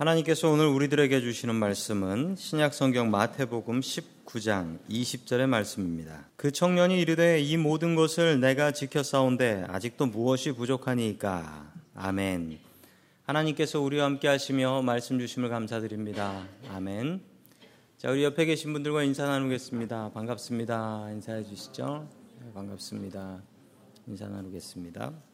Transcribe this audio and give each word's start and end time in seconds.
하나님께서 0.00 0.48
오늘 0.48 0.66
우리들에게 0.66 1.20
주시는 1.20 1.54
말씀은 1.56 2.34
신약 2.34 2.72
성경 2.72 3.10
마태복음 3.10 3.80
19장 3.80 4.78
20절의 4.88 5.46
말씀입니다. 5.46 6.24
그 6.36 6.50
청년이 6.50 6.98
이르되 6.98 7.38
이 7.38 7.58
모든 7.58 7.96
것을 7.96 8.40
내가 8.40 8.70
지켰사온데 8.70 9.66
아직도 9.68 10.06
무엇이 10.06 10.52
부족하니까. 10.52 11.70
아멘. 11.94 12.60
하나님께서 13.24 13.82
우리와 13.82 14.06
함께 14.06 14.26
하시며 14.26 14.80
말씀 14.80 15.18
주심을 15.18 15.50
감사드립니다. 15.50 16.46
아멘. 16.70 17.20
자, 17.98 18.10
우리 18.10 18.24
옆에 18.24 18.46
계신 18.46 18.72
분들과 18.72 19.02
인사 19.02 19.26
나누겠습니다. 19.26 20.12
반갑습니다. 20.14 21.10
인사해 21.10 21.44
주시죠. 21.44 22.08
네, 22.40 22.50
반갑습니다. 22.54 23.42
인사 24.06 24.28
나누겠습니다. 24.28 25.29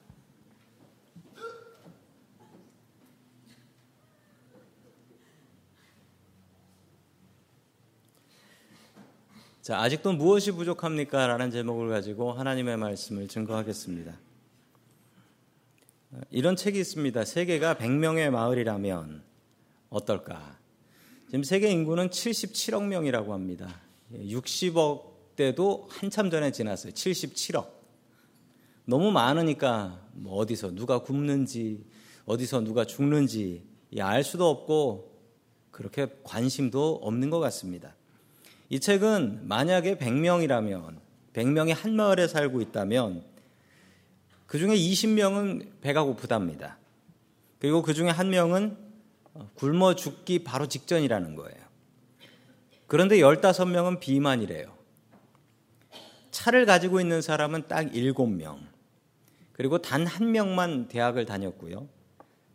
자, 9.66 9.80
아직도 9.80 10.12
무엇이 10.12 10.52
부족합니까? 10.52 11.26
라는 11.26 11.50
제목을 11.50 11.88
가지고 11.88 12.32
하나님의 12.32 12.76
말씀을 12.76 13.26
증거하겠습니다. 13.26 14.16
이런 16.30 16.54
책이 16.54 16.78
있습니다. 16.78 17.24
세계가 17.24 17.74
100명의 17.74 18.30
마을이라면 18.30 19.24
어떨까? 19.90 20.56
지금 21.24 21.42
세계 21.42 21.68
인구는 21.72 22.10
77억 22.10 22.84
명이라고 22.84 23.32
합니다. 23.32 23.80
60억 24.12 25.34
대도 25.34 25.88
한참 25.90 26.30
전에 26.30 26.52
지났어요. 26.52 26.92
77억. 26.92 27.66
너무 28.84 29.10
많으니까 29.10 30.00
뭐 30.12 30.36
어디서 30.36 30.76
누가 30.76 31.00
굶는지, 31.00 31.84
어디서 32.24 32.60
누가 32.60 32.84
죽는지 32.84 33.64
알 33.98 34.22
수도 34.22 34.48
없고 34.48 35.10
그렇게 35.72 36.06
관심도 36.22 37.00
없는 37.02 37.30
것 37.30 37.40
같습니다. 37.40 37.96
이 38.68 38.80
책은 38.80 39.46
만약에 39.46 39.96
100명이라면 39.96 40.98
100명이 41.34 41.74
한 41.74 41.94
마을에 41.94 42.26
살고 42.26 42.60
있다면 42.62 43.24
그 44.46 44.58
중에 44.58 44.74
20명은 44.76 45.80
배가 45.80 46.02
고프답니다. 46.04 46.78
그리고 47.58 47.82
그 47.82 47.94
중에 47.94 48.10
한 48.10 48.30
명은 48.30 48.76
굶어 49.54 49.94
죽기 49.94 50.44
바로 50.44 50.66
직전이라는 50.66 51.36
거예요. 51.36 51.66
그런데 52.86 53.18
15명은 53.18 54.00
비만이래요. 54.00 54.74
차를 56.30 56.66
가지고 56.66 57.00
있는 57.00 57.22
사람은 57.22 57.66
딱 57.68 57.90
7명. 57.92 58.58
그리고 59.52 59.78
단 59.78 60.06
한 60.06 60.32
명만 60.32 60.86
대학을 60.88 61.24
다녔고요. 61.24 61.88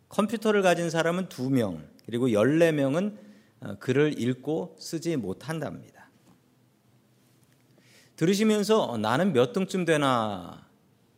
컴퓨터를 0.08 0.62
가진 0.62 0.88
사람은 0.88 1.28
2명. 1.28 1.82
그리고 2.06 2.28
14명은 2.28 3.16
글을 3.80 4.20
읽고 4.20 4.76
쓰지 4.78 5.16
못한답니다. 5.16 6.01
들으시면서 8.22 8.84
어, 8.84 8.98
나는 8.98 9.32
몇 9.32 9.52
등쯤 9.52 9.84
되나 9.84 10.64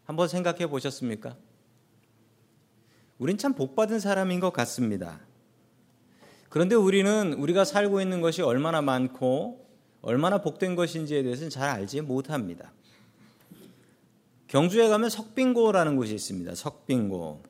한번 0.05 0.27
생각해 0.27 0.69
보셨습니까? 0.69 1.37
우린 3.19 3.37
참 3.37 3.53
복받은 3.53 4.01
사람인 4.01 4.41
것 4.41 4.55
같습니다. 4.55 5.21
그런데 6.49 6.75
우리는 6.75 7.35
우리가 7.35 7.67
살고 7.67 8.01
있는 8.01 8.23
것이 8.23 8.41
얼마나 8.41 8.81
많고 8.81 9.67
얼마나 10.01 10.41
복된 10.41 10.77
것인지에 10.77 11.23
대해서는 11.23 11.51
잘 11.51 11.69
알지 11.69 12.01
못합니다. 12.01 12.73
경주에 14.47 14.89
가면 14.89 15.11
석빙고라는 15.11 15.97
곳이 15.97 16.15
있습니다. 16.15 16.55
석빙고. 16.55 17.43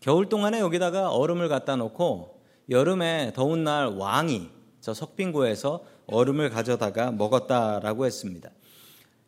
겨울 0.00 0.28
동안에 0.28 0.60
여기다가 0.60 1.12
얼음을 1.12 1.48
갖다 1.48 1.76
놓고 1.76 2.42
여름에 2.68 3.32
더운 3.34 3.64
날 3.64 3.86
왕이 3.86 4.57
저 4.88 4.94
석빙고에서 4.94 5.84
얼음을 6.06 6.48
가져다가 6.48 7.10
먹었다라고 7.12 8.06
했습니다. 8.06 8.50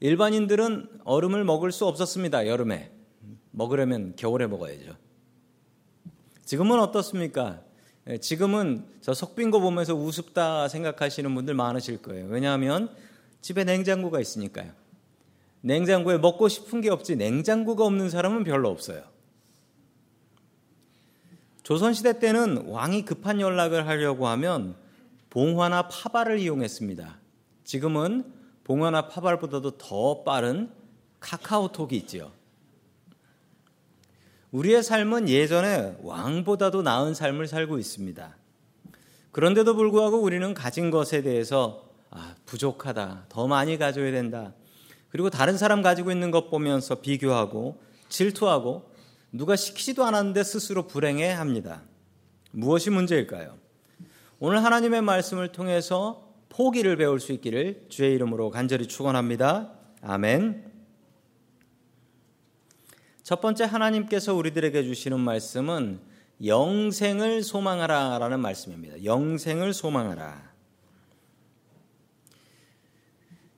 일반인들은 0.00 1.00
얼음을 1.04 1.44
먹을 1.44 1.70
수 1.70 1.84
없었습니다. 1.84 2.46
여름에. 2.46 2.90
먹으려면 3.50 4.14
겨울에 4.16 4.46
먹어야죠. 4.46 4.96
지금은 6.46 6.80
어떻습니까? 6.80 7.60
예, 8.08 8.16
지금은 8.16 8.86
저 9.02 9.12
석빙고 9.12 9.60
보면서 9.60 9.94
우습다 9.94 10.68
생각하시는 10.68 11.34
분들 11.34 11.52
많으실 11.52 12.00
거예요. 12.00 12.24
왜냐하면 12.28 12.88
집에 13.42 13.64
냉장고가 13.64 14.18
있으니까요. 14.18 14.72
냉장고에 15.60 16.16
먹고 16.16 16.48
싶은 16.48 16.80
게 16.80 16.88
없지 16.88 17.16
냉장고가 17.16 17.84
없는 17.84 18.08
사람은 18.08 18.44
별로 18.44 18.70
없어요. 18.70 19.02
조선시대 21.64 22.18
때는 22.18 22.68
왕이 22.68 23.04
급한 23.04 23.42
연락을 23.42 23.86
하려고 23.86 24.26
하면 24.26 24.74
봉화나 25.30 25.88
파발을 25.88 26.40
이용했습니다. 26.40 27.18
지금은 27.64 28.32
봉화나 28.64 29.08
파발보다도 29.08 29.78
더 29.78 30.22
빠른 30.24 30.70
카카오톡이 31.20 31.96
있죠. 31.98 32.32
우리의 34.50 34.82
삶은 34.82 35.28
예전에 35.28 35.96
왕보다도 36.02 36.82
나은 36.82 37.14
삶을 37.14 37.46
살고 37.46 37.78
있습니다. 37.78 38.36
그런데도 39.30 39.76
불구하고 39.76 40.20
우리는 40.20 40.52
가진 40.54 40.90
것에 40.90 41.22
대해서 41.22 41.88
아, 42.10 42.34
부족하다, 42.46 43.26
더 43.28 43.46
많이 43.46 43.78
가져야 43.78 44.10
된다. 44.10 44.52
그리고 45.10 45.30
다른 45.30 45.56
사람 45.56 45.82
가지고 45.82 46.10
있는 46.10 46.32
것 46.32 46.50
보면서 46.50 46.96
비교하고 46.96 47.80
질투하고 48.08 48.90
누가 49.30 49.54
시키지도 49.54 50.04
않았는데 50.04 50.42
스스로 50.42 50.88
불행해 50.88 51.30
합니다. 51.30 51.82
무엇이 52.50 52.90
문제일까요? 52.90 53.56
오늘 54.42 54.64
하나님의 54.64 55.02
말씀을 55.02 55.52
통해서 55.52 56.32
포기를 56.48 56.96
배울 56.96 57.20
수 57.20 57.32
있기를 57.32 57.84
주의 57.90 58.14
이름으로 58.14 58.48
간절히 58.48 58.88
축원합니다. 58.88 59.74
아멘. 60.00 60.64
첫 63.22 63.42
번째 63.42 63.64
하나님께서 63.64 64.32
우리들에게 64.34 64.82
주시는 64.82 65.20
말씀은 65.20 66.00
영생을 66.42 67.42
소망하라라는 67.42 68.40
말씀입니다. 68.40 69.04
영생을 69.04 69.74
소망하라. 69.74 70.50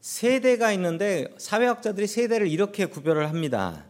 세대가 0.00 0.72
있는데 0.72 1.32
사회학자들이 1.38 2.08
세대를 2.08 2.48
이렇게 2.48 2.86
구별을 2.86 3.28
합니다. 3.28 3.84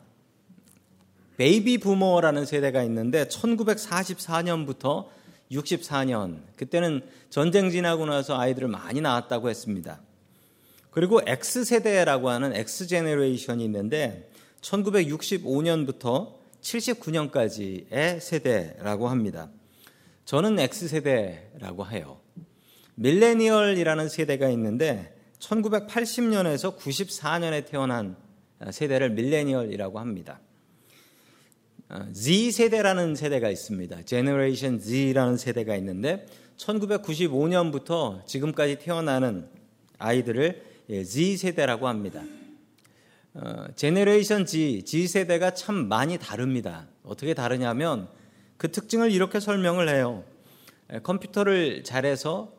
베이비 1.39 1.79
부모라는 1.79 2.45
세대가 2.45 2.83
있는데 2.83 3.25
1944년부터 3.29 5.22
64년 5.53 6.41
그때는 6.57 7.03
전쟁 7.31 7.71
지나고 7.71 8.07
나서 8.07 8.39
아이들을 8.39 8.69
많이 8.69 9.01
낳았다고 9.01 9.51
했습니다. 9.51 10.01
그리고 10.91 11.21
X세대라고 11.27 12.29
하는 12.31 12.55
X제네레이션이 12.55 13.65
있는데 13.65 14.31
1965년부터 14.61 16.35
79년까지의 16.61 18.21
세대라고 18.21 19.09
합니다. 19.09 19.51
저는 20.25 20.59
X세대라고 20.59 21.87
해요. 21.87 22.21
밀레니얼이라는 22.95 24.09
세대가 24.09 24.49
있는데 24.51 25.17
1980년에서 25.39 26.77
94년에 26.77 27.67
태어난 27.67 28.17
세대를 28.71 29.11
밀레니얼이라고 29.11 29.99
합니다. 29.99 30.41
Z 32.13 32.53
세대라는 32.53 33.17
세대가 33.17 33.51
있습니다. 33.51 34.03
Generation 34.03 34.79
Z라는 34.79 35.37
세대가 35.37 35.77
있는데 35.77 36.27
1995년부터 36.57 38.25
지금까지 38.27 38.79
태어나는 38.79 39.49
아이들을 39.99 40.63
예, 40.91 41.05
Z 41.05 41.37
세대라고 41.37 41.89
합니다. 41.89 42.23
Generation 43.77 44.47
Z, 44.47 44.85
Z 44.85 45.07
세대가 45.07 45.55
참 45.55 45.89
많이 45.89 46.19
다릅니다. 46.19 46.87
어떻게 47.03 47.35
다르냐면 47.35 48.09
그 48.57 48.71
특징을 48.71 49.11
이렇게 49.11 49.41
설명을 49.41 49.89
해요. 49.89 50.25
컴퓨터를 51.03 51.85
잘해서 51.85 52.53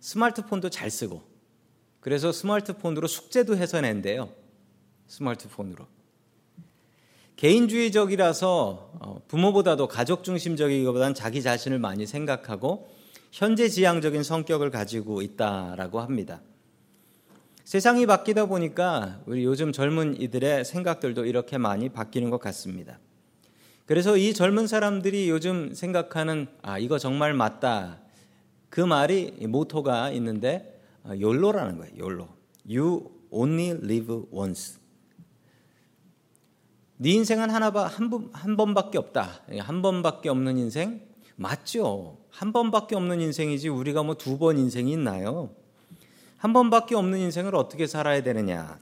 스마트폰도 0.00 0.70
잘 0.70 0.90
쓰고 0.90 1.22
그래서 2.00 2.32
스마트폰으로 2.32 3.06
숙제도 3.06 3.56
해서 3.56 3.80
낸대요. 3.80 4.32
스마트폰으로. 5.06 5.97
개인주의적이라서 7.38 8.90
어, 9.00 9.20
부모보다도 9.28 9.86
가족 9.86 10.24
중심적이기보다는 10.24 11.14
자기 11.14 11.40
자신을 11.40 11.78
많이 11.78 12.04
생각하고 12.04 12.88
현재 13.30 13.68
지향적인 13.68 14.24
성격을 14.24 14.70
가지고 14.70 15.22
있다라고 15.22 16.00
합니다. 16.00 16.40
세상이 17.62 18.06
바뀌다 18.06 18.46
보니까 18.46 19.20
우리 19.26 19.44
요즘 19.44 19.70
젊은 19.70 20.20
이들의 20.20 20.64
생각들도 20.64 21.26
이렇게 21.26 21.58
많이 21.58 21.88
바뀌는 21.90 22.30
것 22.30 22.40
같습니다. 22.40 22.98
그래서 23.86 24.16
이 24.16 24.34
젊은 24.34 24.66
사람들이 24.66 25.30
요즘 25.30 25.74
생각하는 25.74 26.48
아 26.62 26.78
이거 26.78 26.98
정말 26.98 27.34
맞다 27.34 28.00
그 28.68 28.80
말이 28.80 29.30
모토가 29.46 30.10
있는데 30.10 30.80
욜로라는 31.08 31.74
어, 31.74 31.78
거예요. 31.78 31.94
욜로. 31.98 32.28
You 32.68 33.12
only 33.30 33.78
live 33.80 34.22
once. 34.32 34.87
네 37.00 37.10
인생은 37.10 37.50
하나 37.50 37.70
한, 37.70 38.10
번, 38.10 38.28
한 38.32 38.56
번밖에 38.56 38.98
없다. 38.98 39.42
한 39.60 39.82
번밖에 39.82 40.28
없는 40.28 40.58
인생 40.58 41.00
맞죠? 41.36 42.18
한 42.30 42.52
번밖에 42.52 42.96
없는 42.96 43.20
인생이지 43.20 43.68
우리가 43.68 44.02
뭐 44.02 44.14
두 44.16 44.36
번 44.38 44.58
인생이 44.58 44.92
있나요? 44.92 45.50
한 46.38 46.52
번밖에 46.52 46.96
없는 46.96 47.18
인생을 47.20 47.54
어떻게 47.54 47.86
살아야 47.86 48.22
되느냐? 48.22 48.78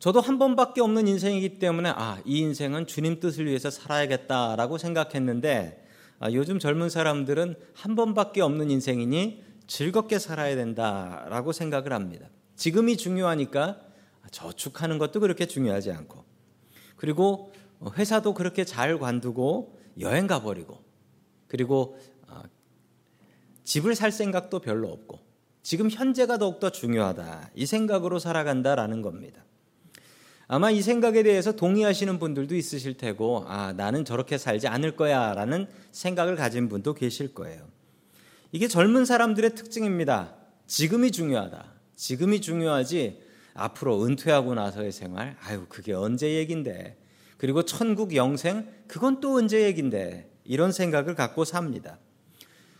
저도 0.00 0.20
한 0.20 0.38
번밖에 0.40 0.80
없는 0.80 1.06
인생이기 1.06 1.60
때문에 1.60 1.90
아, 1.90 2.20
이 2.24 2.40
인생은 2.40 2.88
주님 2.88 3.20
뜻을 3.20 3.46
위해서 3.46 3.70
살아야겠다라고 3.70 4.76
생각했는데 4.78 5.86
아, 6.18 6.32
요즘 6.32 6.58
젊은 6.58 6.88
사람들은 6.88 7.54
한 7.74 7.94
번밖에 7.94 8.40
없는 8.40 8.70
인생이니 8.72 9.44
즐겁게 9.68 10.18
살아야 10.18 10.56
된다라고 10.56 11.52
생각을 11.52 11.92
합니다. 11.92 12.26
지금이 12.56 12.96
중요하니까 12.96 13.78
저축하는 14.30 14.98
것도 14.98 15.20
그렇게 15.20 15.46
중요하지 15.46 15.92
않고 15.92 16.24
그리고 16.96 17.52
회사도 17.96 18.34
그렇게 18.34 18.64
잘 18.64 18.98
관두고 18.98 19.78
여행 20.00 20.26
가버리고 20.26 20.78
그리고 21.48 21.98
어, 22.28 22.42
집을 23.64 23.94
살 23.94 24.12
생각도 24.12 24.60
별로 24.60 24.88
없고 24.88 25.18
지금 25.62 25.90
현재가 25.90 26.38
더욱더 26.38 26.70
중요하다 26.70 27.50
이 27.54 27.66
생각으로 27.66 28.18
살아간다라는 28.18 29.02
겁니다. 29.02 29.44
아마 30.48 30.70
이 30.70 30.82
생각에 30.82 31.22
대해서 31.22 31.52
동의하시는 31.52 32.18
분들도 32.18 32.54
있으실 32.54 32.96
테고 32.96 33.44
아 33.46 33.72
나는 33.72 34.04
저렇게 34.04 34.38
살지 34.38 34.68
않을 34.68 34.96
거야라는 34.96 35.66
생각을 35.92 36.36
가진 36.36 36.68
분도 36.68 36.94
계실 36.94 37.32
거예요. 37.32 37.66
이게 38.50 38.68
젊은 38.68 39.04
사람들의 39.04 39.54
특징입니다. 39.54 40.36
지금이 40.66 41.10
중요하다. 41.10 41.72
지금이 41.96 42.40
중요하지 42.40 43.21
앞으로 43.54 44.04
은퇴하고 44.04 44.54
나서의 44.54 44.92
생활, 44.92 45.36
아유, 45.42 45.66
그게 45.68 45.92
언제 45.92 46.34
얘긴데. 46.34 46.96
그리고 47.36 47.64
천국 47.64 48.14
영생, 48.14 48.66
그건 48.86 49.20
또 49.20 49.36
언제 49.36 49.62
얘긴데. 49.62 50.30
이런 50.44 50.72
생각을 50.72 51.14
갖고 51.14 51.44
삽니다. 51.44 51.98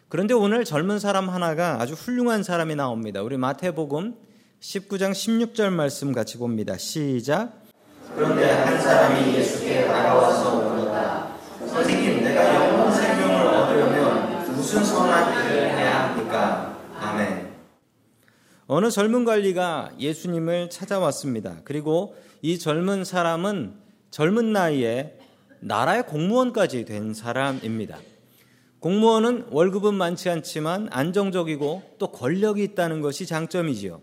그런데 0.09 0.35
오늘 0.35 0.65
젊은 0.65 0.99
사람 0.99 1.29
하나가 1.31 1.81
아주 1.81 1.95
훌륭한 1.95 2.43
사람이 2.43 2.75
나옵니다. 2.75 3.23
우리 3.23 3.37
마태복음 3.37 4.15
19장 4.61 5.13
16절 5.13 5.71
말씀 5.71 6.13
같이 6.13 6.39
봅니다. 6.39 6.77
시작. 6.77 7.63
그런데 8.15 8.51
한 8.51 8.81
사람이 8.81 9.35
예수께 9.35 9.87
다가와서 9.87 10.57
물었다. 10.57 11.37
선생님, 11.67 12.23
내가 12.25 12.55
영원 12.55 12.93
생명을 12.93 13.47
얻으려면 13.47 14.55
무슨 14.55 14.85
선한 14.85 15.47
일을 15.47 15.71
해야 15.71 16.11
합니까? 16.11 16.77
아멘. 17.01 17.53
어느 18.67 18.91
젊은 18.91 19.25
관리가 19.25 19.93
예수님을 19.99 20.71
찾아왔습니다. 20.71 21.59
그리고 21.65 22.17
이 22.41 22.59
젊은 22.59 23.05
사람은 23.05 23.75
젊은 24.11 24.53
나이에 24.53 25.19
나라의 25.61 26.07
공무원까지 26.07 26.85
된 26.85 27.15
사람입니다. 27.15 27.99
공무원은 28.81 29.47
월급은 29.51 29.95
많지 29.95 30.29
않지만 30.29 30.89
안정적이고 30.91 31.83
또 31.99 32.09
권력이 32.11 32.63
있다는 32.65 33.01
것이 33.01 33.27
장점이지요. 33.27 34.01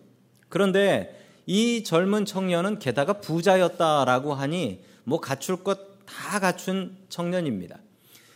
그런데 0.47 1.15
이 1.45 1.83
젊은 1.83 2.25
청년은 2.25 2.79
게다가 2.79 3.13
부자였다라고 3.13 4.33
하니 4.33 4.81
뭐 5.03 5.19
갖출 5.19 5.63
것 5.63 5.89
다 6.09 6.39
갖춘 6.39 6.97
청년입니다. 7.09 7.79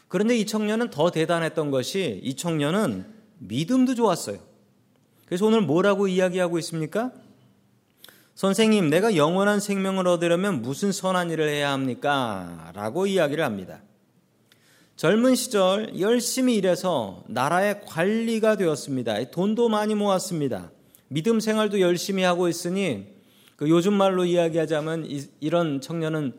그런데 0.08 0.38
이 0.38 0.46
청년은 0.46 0.92
더 0.92 1.10
대단했던 1.10 1.72
것이 1.72 2.22
이 2.24 2.36
청년은 2.36 3.06
믿음도 3.40 3.96
좋았어요. 3.96 4.38
그래서 5.34 5.48
오늘 5.48 5.62
뭐라고 5.62 6.08
이야기하고 6.08 6.60
있습니까? 6.60 7.12
선생님, 8.36 8.92
내가 8.92 9.16
영원한 9.16 9.60
생명을 9.60 10.08
얻으려면 10.08 10.62
무슨 10.62 10.92
선한 10.92 11.32
일을 11.32 11.50
해야 11.50 11.72
합니까? 11.72 12.72
라고 12.76 13.08
이야기를 13.08 13.44
합니다. 13.44 13.82
젊은 14.96 15.34
시절 15.34 16.00
열심히 16.00 16.56
일해서 16.58 17.24
나라의 17.28 17.82
관리가 17.84 18.58
되었습니다. 18.58 19.32
돈도 19.32 19.70
많이 19.70 19.96
모았습니다. 19.96 20.70
믿음 21.08 21.40
생활도 21.40 21.80
열심히 21.80 22.22
하고 22.22 22.48
있으니 22.48 23.08
그 23.56 23.68
요즘 23.72 23.94
말로 23.94 24.26
이야기하자면 24.26 25.08
이, 25.08 25.50
런 25.50 25.82
청년은 25.82 26.34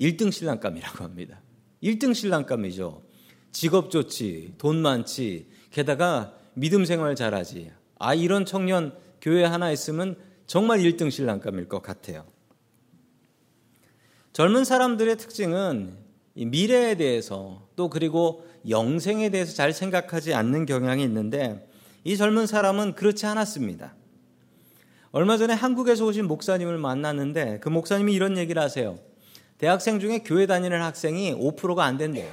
1등 0.00 0.30
신랑감이라고 0.30 1.02
합니다. 1.02 1.40
1등 1.82 2.14
신랑감이죠. 2.14 3.02
직업 3.50 3.90
좋지, 3.90 4.54
돈 4.58 4.80
많지, 4.80 5.48
게다가 5.72 6.35
믿음 6.58 6.86
생활 6.86 7.14
잘하지. 7.14 7.70
아, 7.98 8.14
이런 8.14 8.46
청년 8.46 8.96
교회 9.20 9.44
하나 9.44 9.70
있으면 9.70 10.16
정말 10.46 10.78
1등 10.78 11.10
신랑감일 11.10 11.68
것 11.68 11.82
같아요. 11.82 12.24
젊은 14.32 14.64
사람들의 14.64 15.18
특징은 15.18 15.98
미래에 16.34 16.94
대해서 16.94 17.68
또 17.76 17.90
그리고 17.90 18.46
영생에 18.68 19.28
대해서 19.28 19.54
잘 19.54 19.74
생각하지 19.74 20.32
않는 20.32 20.64
경향이 20.64 21.02
있는데 21.04 21.68
이 22.04 22.16
젊은 22.16 22.46
사람은 22.46 22.94
그렇지 22.94 23.26
않았습니다. 23.26 23.94
얼마 25.10 25.36
전에 25.36 25.52
한국에서 25.52 26.06
오신 26.06 26.26
목사님을 26.26 26.78
만났는데 26.78 27.58
그 27.60 27.68
목사님이 27.68 28.14
이런 28.14 28.38
얘기를 28.38 28.62
하세요. 28.62 28.98
대학생 29.58 30.00
중에 30.00 30.20
교회 30.20 30.46
다니는 30.46 30.80
학생이 30.80 31.34
5%가 31.34 31.84
안 31.84 31.98
된대요. 31.98 32.30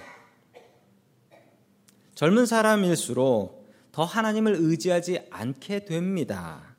젊은 2.15 2.45
사람일수록 2.45 3.62
더 3.93 4.03
하나님을 4.03 4.55
의지하지 4.59 5.21
않게 5.29 5.85
됩니다. 5.85 6.75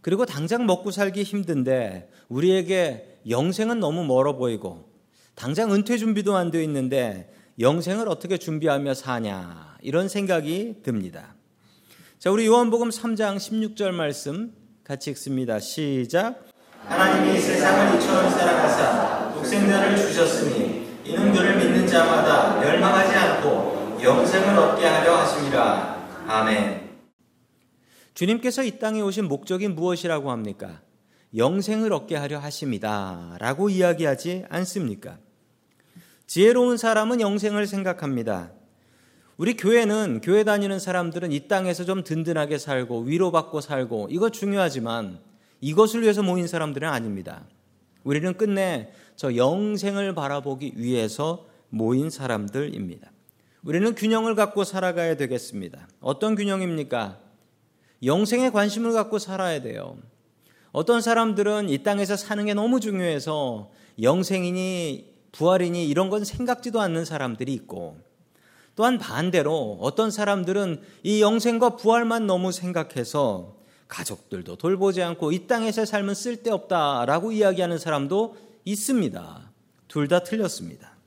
그리고 0.00 0.24
당장 0.24 0.66
먹고 0.66 0.90
살기 0.90 1.22
힘든데 1.22 2.10
우리에게 2.30 3.20
영생은 3.28 3.80
너무 3.80 4.04
멀어 4.04 4.34
보이고 4.36 4.88
당장 5.34 5.72
은퇴 5.72 5.98
준비도 5.98 6.34
안 6.34 6.50
되어 6.50 6.62
있는데 6.62 7.32
영생을 7.60 8.08
어떻게 8.08 8.38
준비하며 8.38 8.94
사냐 8.94 9.76
이런 9.82 10.08
생각이 10.08 10.76
듭니다. 10.82 11.34
자, 12.18 12.30
우리 12.30 12.46
요한복음 12.46 12.88
3장 12.88 13.36
16절 13.36 13.90
말씀 13.90 14.54
같이 14.82 15.10
읽습니다. 15.10 15.60
시작. 15.60 16.46
하나님이 16.84 17.38
세상을 17.38 17.98
이처럼 17.98 18.30
사랑하사 18.30 19.34
독생자를 19.34 19.96
주셨으니 19.96 20.86
이는 21.04 21.32
그를 21.32 21.58
믿는 21.58 21.86
자마다 21.86 22.58
멸망하지 22.58 23.14
않고 23.14 23.69
영생을 24.02 24.58
얻게 24.58 24.86
하려 24.86 25.16
하심이라. 25.16 26.24
아멘. 26.26 26.90
주님께서 28.14 28.64
이 28.64 28.78
땅에 28.78 29.00
오신 29.00 29.26
목적이 29.28 29.68
무엇이라고 29.68 30.30
합니까? 30.30 30.80
영생을 31.36 31.92
얻게 31.92 32.16
하려 32.16 32.38
하심이다. 32.38 33.36
라고 33.38 33.68
이야기하지 33.68 34.46
않습니까? 34.48 35.18
지혜로운 36.26 36.76
사람은 36.76 37.20
영생을 37.20 37.66
생각합니다. 37.66 38.52
우리 39.36 39.56
교회는, 39.56 40.20
교회 40.22 40.44
다니는 40.44 40.78
사람들은 40.78 41.32
이 41.32 41.48
땅에서 41.48 41.84
좀 41.84 42.04
든든하게 42.04 42.58
살고 42.58 43.02
위로받고 43.02 43.60
살고 43.60 44.08
이거 44.10 44.30
중요하지만 44.30 45.18
이것을 45.60 46.02
위해서 46.02 46.22
모인 46.22 46.46
사람들은 46.46 46.88
아닙니다. 46.88 47.44
우리는 48.04 48.36
끝내 48.36 48.92
저 49.16 49.34
영생을 49.34 50.14
바라보기 50.14 50.74
위해서 50.76 51.46
모인 51.68 52.10
사람들입니다. 52.10 53.10
우리는 53.62 53.94
균형을 53.94 54.34
갖고 54.34 54.64
살아가야 54.64 55.16
되겠습니다. 55.16 55.86
어떤 56.00 56.34
균형입니까? 56.34 57.18
영생에 58.02 58.50
관심을 58.50 58.92
갖고 58.92 59.18
살아야 59.18 59.60
돼요. 59.60 59.98
어떤 60.72 61.02
사람들은 61.02 61.68
이 61.68 61.82
땅에서 61.82 62.16
사는 62.16 62.44
게 62.46 62.54
너무 62.54 62.80
중요해서 62.80 63.70
영생이니 64.00 65.10
부활이니 65.32 65.86
이런 65.86 66.08
건 66.08 66.24
생각지도 66.24 66.80
않는 66.80 67.04
사람들이 67.04 67.52
있고 67.52 67.98
또한 68.76 68.98
반대로 68.98 69.78
어떤 69.80 70.10
사람들은 70.10 70.80
이 71.02 71.20
영생과 71.20 71.76
부활만 71.76 72.26
너무 72.26 72.52
생각해서 72.52 73.56
가족들도 73.88 74.56
돌보지 74.56 75.02
않고 75.02 75.32
이 75.32 75.46
땅에서 75.46 75.84
삶은 75.84 76.14
쓸데없다라고 76.14 77.32
이야기하는 77.32 77.76
사람도 77.78 78.36
있습니다. 78.64 79.50
둘 79.88 80.08
다 80.08 80.20
틀렸습니다. 80.20 80.99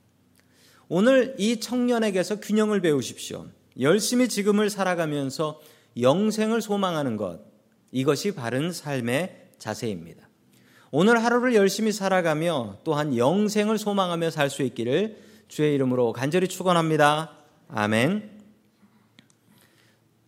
오늘 0.96 1.34
이 1.38 1.58
청년에게서 1.58 2.38
균형을 2.38 2.80
배우십시오. 2.80 3.48
열심히 3.80 4.28
지금을 4.28 4.70
살아가면서 4.70 5.60
영생을 6.00 6.62
소망하는 6.62 7.16
것. 7.16 7.40
이것이 7.90 8.32
바른 8.32 8.70
삶의 8.70 9.48
자세입니다. 9.58 10.28
오늘 10.92 11.24
하루를 11.24 11.56
열심히 11.56 11.90
살아가며 11.90 12.78
또한 12.84 13.16
영생을 13.16 13.76
소망하며 13.76 14.30
살 14.30 14.50
수 14.50 14.62
있기를 14.62 15.18
주의 15.48 15.74
이름으로 15.74 16.12
간절히 16.12 16.46
축원합니다. 16.46 17.38
아멘. 17.66 18.30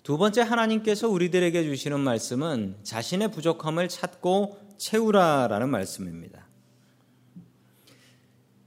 두 0.03 0.19
번째 0.19 0.41
하나님께서 0.41 1.09
우리들에게 1.09 1.63
주시는 1.63 2.01
말씀은 2.01 2.79
자신의 2.83 3.31
부족함을 3.31 3.87
찾고 3.87 4.59
채우라라는 4.79 5.69
말씀입니다. 5.69 6.46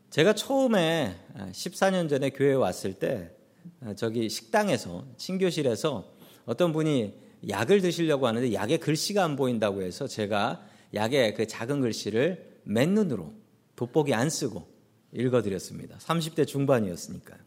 제가 0.09 0.33
처음에 0.33 1.15
14년 1.51 2.05
아, 2.05 2.07
전에 2.07 2.29
교회에 2.31 2.53
왔을 2.53 2.93
때 2.93 3.29
아, 3.81 3.93
저기 3.93 4.27
식당에서 4.27 5.05
친교실에서 5.17 6.11
어떤 6.45 6.73
분이 6.73 7.13
약을 7.47 7.81
드시려고 7.81 8.25
하는데 8.25 8.51
약에 8.53 8.77
글씨가 8.77 9.23
안 9.23 9.35
보인다고 9.35 9.83
해서 9.83 10.07
제가 10.07 10.65
약의 10.95 11.35
그 11.35 11.45
작은 11.45 11.81
글씨를 11.81 12.59
맨눈으로 12.63 13.33
돋보기 13.75 14.15
안 14.15 14.31
쓰고 14.31 14.67
읽어드렸습니다. 15.13 15.97
30대 15.99 16.47
중반이었으니까. 16.47 17.37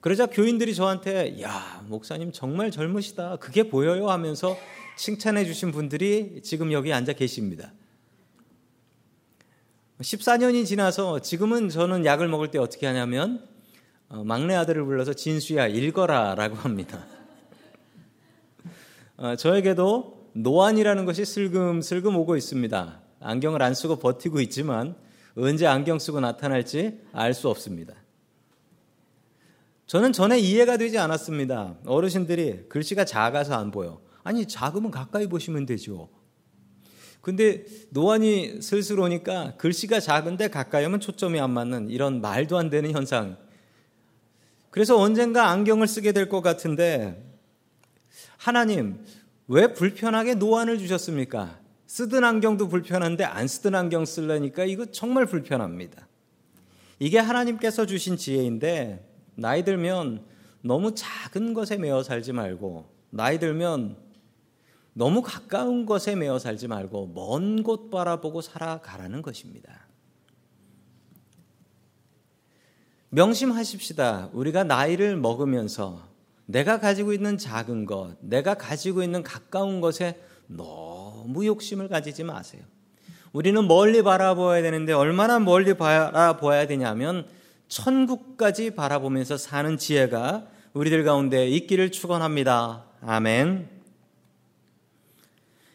그러자 0.00 0.26
교인들이 0.26 0.74
저한테 0.74 1.40
야 1.40 1.84
목사님 1.88 2.32
정말 2.32 2.70
젊으시다 2.70 3.36
그게 3.36 3.62
보여요 3.62 4.10
하면서 4.10 4.58
칭찬해 4.98 5.46
주신 5.46 5.72
분들이 5.72 6.42
지금 6.42 6.70
여기 6.70 6.92
앉아 6.92 7.14
계십니다. 7.14 7.72
14년이 10.02 10.66
지나서 10.66 11.20
지금은 11.20 11.68
저는 11.68 12.04
약을 12.04 12.28
먹을 12.28 12.50
때 12.50 12.58
어떻게 12.58 12.86
하냐면 12.86 13.46
어, 14.08 14.24
막내 14.24 14.54
아들을 14.54 14.84
불러서 14.84 15.14
진수야 15.14 15.68
읽어라라고 15.68 16.56
합니다. 16.62 17.06
어, 19.16 19.36
저에게도 19.36 20.30
노안이라는 20.34 21.04
것이 21.04 21.24
슬금슬금 21.24 22.16
오고 22.16 22.36
있습니다. 22.36 23.00
안경을 23.20 23.62
안 23.62 23.74
쓰고 23.74 23.96
버티고 23.96 24.40
있지만 24.40 24.96
언제 25.36 25.66
안경 25.66 25.98
쓰고 25.98 26.20
나타날지 26.20 27.00
알 27.12 27.32
수 27.32 27.48
없습니다. 27.48 27.94
저는 29.86 30.12
전에 30.12 30.38
이해가 30.38 30.78
되지 30.78 30.98
않았습니다. 30.98 31.76
어르신들이 31.86 32.68
글씨가 32.68 33.04
작아서 33.04 33.54
안 33.54 33.70
보여. 33.70 34.00
아니, 34.24 34.46
작으면 34.48 34.90
가까이 34.90 35.26
보시면 35.26 35.66
되죠. 35.66 36.08
근데 37.22 37.64
노안이 37.90 38.60
슬슬 38.60 39.00
오니까 39.00 39.54
글씨가 39.56 40.00
작은데 40.00 40.48
가까이 40.48 40.82
하면 40.84 41.00
초점이 41.00 41.40
안 41.40 41.50
맞는 41.52 41.88
이런 41.88 42.20
말도 42.20 42.58
안 42.58 42.68
되는 42.68 42.90
현상. 42.90 43.38
그래서 44.70 44.98
언젠가 44.98 45.48
안경을 45.48 45.86
쓰게 45.86 46.12
될 46.12 46.28
것 46.28 46.42
같은데 46.42 47.24
하나님 48.36 49.04
왜 49.46 49.72
불편하게 49.72 50.34
노안을 50.34 50.78
주셨습니까? 50.78 51.60
쓰던 51.86 52.24
안경도 52.24 52.68
불편한데 52.68 53.22
안 53.22 53.46
쓰던 53.46 53.74
안경 53.74 54.04
쓰려니까 54.04 54.64
이거 54.64 54.86
정말 54.86 55.26
불편합니다. 55.26 56.08
이게 56.98 57.18
하나님께서 57.18 57.86
주신 57.86 58.16
지혜인데 58.16 59.08
나이 59.36 59.64
들면 59.64 60.24
너무 60.62 60.94
작은 60.94 61.54
것에 61.54 61.76
매어 61.76 62.02
살지 62.02 62.32
말고 62.32 62.86
나이 63.10 63.38
들면 63.38 63.96
너무 64.94 65.22
가까운 65.22 65.86
것에 65.86 66.14
매어 66.14 66.38
살지 66.38 66.68
말고 66.68 67.12
먼 67.14 67.62
곳 67.62 67.90
바라보고 67.90 68.40
살아가라는 68.40 69.22
것입니다. 69.22 69.86
명심하십시다. 73.10 74.30
우리가 74.32 74.64
나이를 74.64 75.16
먹으면서 75.16 76.08
내가 76.46 76.80
가지고 76.80 77.12
있는 77.12 77.38
작은 77.38 77.86
것, 77.86 78.16
내가 78.20 78.54
가지고 78.54 79.02
있는 79.02 79.22
가까운 79.22 79.80
것에 79.80 80.20
너무 80.46 81.46
욕심을 81.46 81.88
가지지 81.88 82.24
마세요. 82.24 82.62
우리는 83.32 83.66
멀리 83.66 84.02
바라보아야 84.02 84.62
되는데 84.62 84.92
얼마나 84.92 85.38
멀리 85.38 85.74
바라보아야 85.74 86.66
되냐면 86.66 87.26
천국까지 87.68 88.74
바라보면서 88.74 89.36
사는 89.38 89.78
지혜가 89.78 90.46
우리들 90.74 91.04
가운데 91.04 91.48
있기를 91.48 91.92
축원합니다. 91.92 92.84
아멘. 93.00 93.71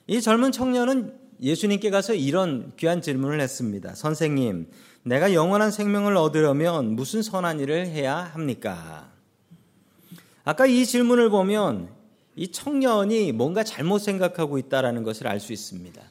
이 0.08 0.22
젊은 0.22 0.54
청년은 0.54 1.14
예수님께 1.42 1.90
가서 1.90 2.14
이런 2.14 2.72
귀한 2.78 3.02
질문을 3.02 3.42
했습니다. 3.42 3.94
선생님, 3.94 4.70
내가 5.04 5.34
영원한 5.34 5.70
생명을 5.70 6.16
얻으려면 6.16 6.96
무슨 6.96 7.22
선한 7.22 7.60
일을 7.60 7.88
해야 7.88 8.18
합니까? 8.18 9.12
아까 10.46 10.66
이 10.66 10.86
질문을 10.86 11.30
보면 11.30 11.90
이 12.38 12.52
청년이 12.52 13.34
뭔가 13.34 13.64
잘못 13.64 14.00
생각하고 14.00 14.58
있다라는 14.58 15.04
것을 15.04 15.28
알 15.28 15.42
수 15.42 15.52
있습니다. 15.52 16.02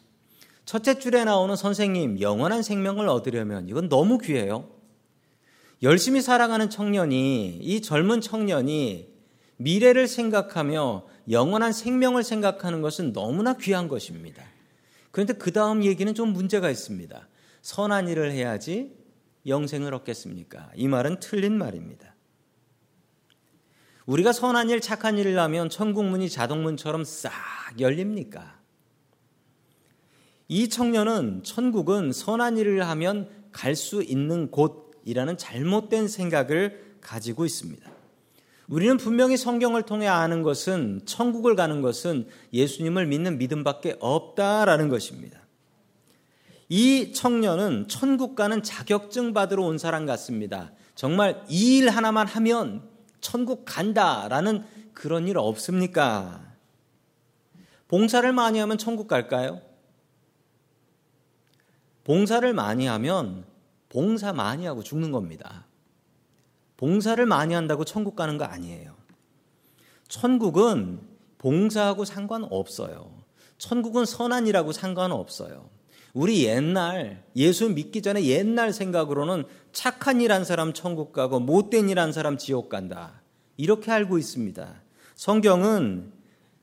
첫째 0.66 0.98
줄에 0.98 1.24
나오는 1.24 1.56
선생님, 1.56 2.20
영원한 2.20 2.62
생명을 2.62 3.08
얻으려면 3.08 3.68
이건 3.68 3.88
너무 3.88 4.18
귀해요. 4.18 4.68
열심히 5.82 6.20
살아가는 6.20 6.68
청년이, 6.68 7.60
이 7.62 7.80
젊은 7.80 8.20
청년이 8.20 9.08
미래를 9.56 10.06
생각하며 10.06 11.04
영원한 11.30 11.72
생명을 11.72 12.22
생각하는 12.22 12.82
것은 12.82 13.12
너무나 13.12 13.54
귀한 13.54 13.88
것입니다. 13.88 14.42
그런데 15.10 15.32
그 15.32 15.52
다음 15.52 15.84
얘기는 15.84 16.12
좀 16.14 16.32
문제가 16.32 16.70
있습니다. 16.70 17.28
선한 17.62 18.08
일을 18.08 18.30
해야지 18.32 18.94
영생을 19.46 19.94
얻겠습니까? 19.94 20.70
이 20.74 20.88
말은 20.88 21.20
틀린 21.20 21.56
말입니다. 21.56 22.14
우리가 24.06 24.32
선한 24.32 24.70
일, 24.70 24.80
착한 24.80 25.18
일을 25.18 25.38
하면 25.38 25.68
천국문이 25.68 26.30
자동문처럼 26.30 27.04
싹 27.04 27.32
열립니까? 27.78 28.60
이 30.48 30.68
청년은 30.68 31.42
천국은 31.42 32.12
선한 32.12 32.56
일을 32.58 32.86
하면 32.86 33.28
갈 33.50 33.74
수 33.74 34.02
있는 34.02 34.50
곳이라는 34.50 35.38
잘못된 35.38 36.08
생각을 36.08 36.98
가지고 37.00 37.46
있습니다. 37.46 37.95
우리는 38.68 38.96
분명히 38.96 39.36
성경을 39.36 39.82
통해 39.82 40.06
아는 40.08 40.42
것은 40.42 41.02
천국을 41.06 41.54
가는 41.54 41.82
것은 41.82 42.26
예수님을 42.52 43.06
믿는 43.06 43.38
믿음밖에 43.38 43.96
없다라는 44.00 44.88
것입니다. 44.88 45.40
이 46.68 47.12
청년은 47.12 47.86
천국 47.86 48.34
가는 48.34 48.62
자격증 48.62 49.32
받으러 49.32 49.62
온 49.64 49.78
사람 49.78 50.04
같습니다. 50.04 50.72
정말 50.96 51.44
이 51.48 51.78
일 51.78 51.88
하나만 51.90 52.26
하면 52.26 52.88
천국 53.20 53.64
간다라는 53.64 54.64
그런 54.94 55.28
일 55.28 55.38
없습니까? 55.38 56.42
봉사를 57.86 58.30
많이 58.32 58.58
하면 58.58 58.78
천국 58.78 59.06
갈까요? 59.06 59.60
봉사를 62.02 62.52
많이 62.52 62.86
하면 62.86 63.44
봉사 63.88 64.32
많이 64.32 64.66
하고 64.66 64.82
죽는 64.82 65.12
겁니다. 65.12 65.66
봉사를 66.76 67.24
많이 67.26 67.54
한다고 67.54 67.84
천국 67.84 68.16
가는 68.16 68.38
거 68.38 68.44
아니에요. 68.44 68.94
천국은 70.08 71.00
봉사하고 71.38 72.04
상관없어요. 72.04 73.10
천국은 73.58 74.04
선한이라고 74.04 74.72
상관없어요. 74.72 75.68
우리 76.12 76.44
옛날 76.44 77.24
예수 77.36 77.68
믿기 77.68 78.00
전에 78.02 78.24
옛날 78.24 78.72
생각으로는 78.72 79.44
착한 79.72 80.20
일 80.20 80.32
한 80.32 80.44
사람 80.44 80.72
천국 80.72 81.12
가고 81.12 81.40
못된 81.40 81.88
일 81.90 81.98
한 81.98 82.12
사람 82.12 82.38
지옥 82.38 82.68
간다. 82.68 83.22
이렇게 83.56 83.90
알고 83.90 84.18
있습니다. 84.18 84.82
성경은 85.14 86.12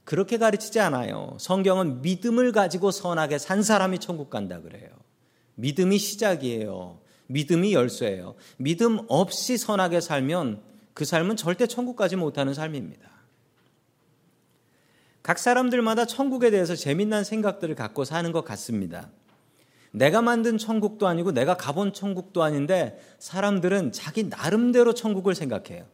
그렇게 0.03 0.37
가르치지 0.37 0.79
않아요. 0.79 1.37
성경은 1.39 2.01
믿음을 2.01 2.51
가지고 2.51 2.91
선하게 2.91 3.37
산 3.37 3.63
사람이 3.63 3.99
천국 3.99 4.29
간다 4.29 4.59
그래요. 4.61 4.89
믿음이 5.55 5.97
시작이에요. 5.97 6.99
믿음이 7.27 7.73
열쇠예요. 7.73 8.35
믿음 8.57 8.99
없이 9.07 9.57
선하게 9.57 10.01
살면 10.01 10.61
그 10.93 11.05
삶은 11.05 11.35
절대 11.35 11.67
천국 11.67 11.95
가지 11.95 12.15
못하는 12.15 12.53
삶입니다. 12.53 13.09
각 15.21 15.39
사람들마다 15.39 16.05
천국에 16.05 16.51
대해서 16.51 16.75
재미난 16.75 17.23
생각들을 17.23 17.75
갖고 17.75 18.03
사는 18.03 18.31
것 18.31 18.43
같습니다. 18.43 19.09
내가 19.91 20.21
만든 20.21 20.57
천국도 20.57 21.07
아니고 21.07 21.31
내가 21.31 21.55
가본 21.55 21.93
천국도 21.93 22.43
아닌데 22.43 22.99
사람들은 23.19 23.91
자기 23.91 24.23
나름대로 24.23 24.93
천국을 24.93 25.35
생각해요. 25.35 25.85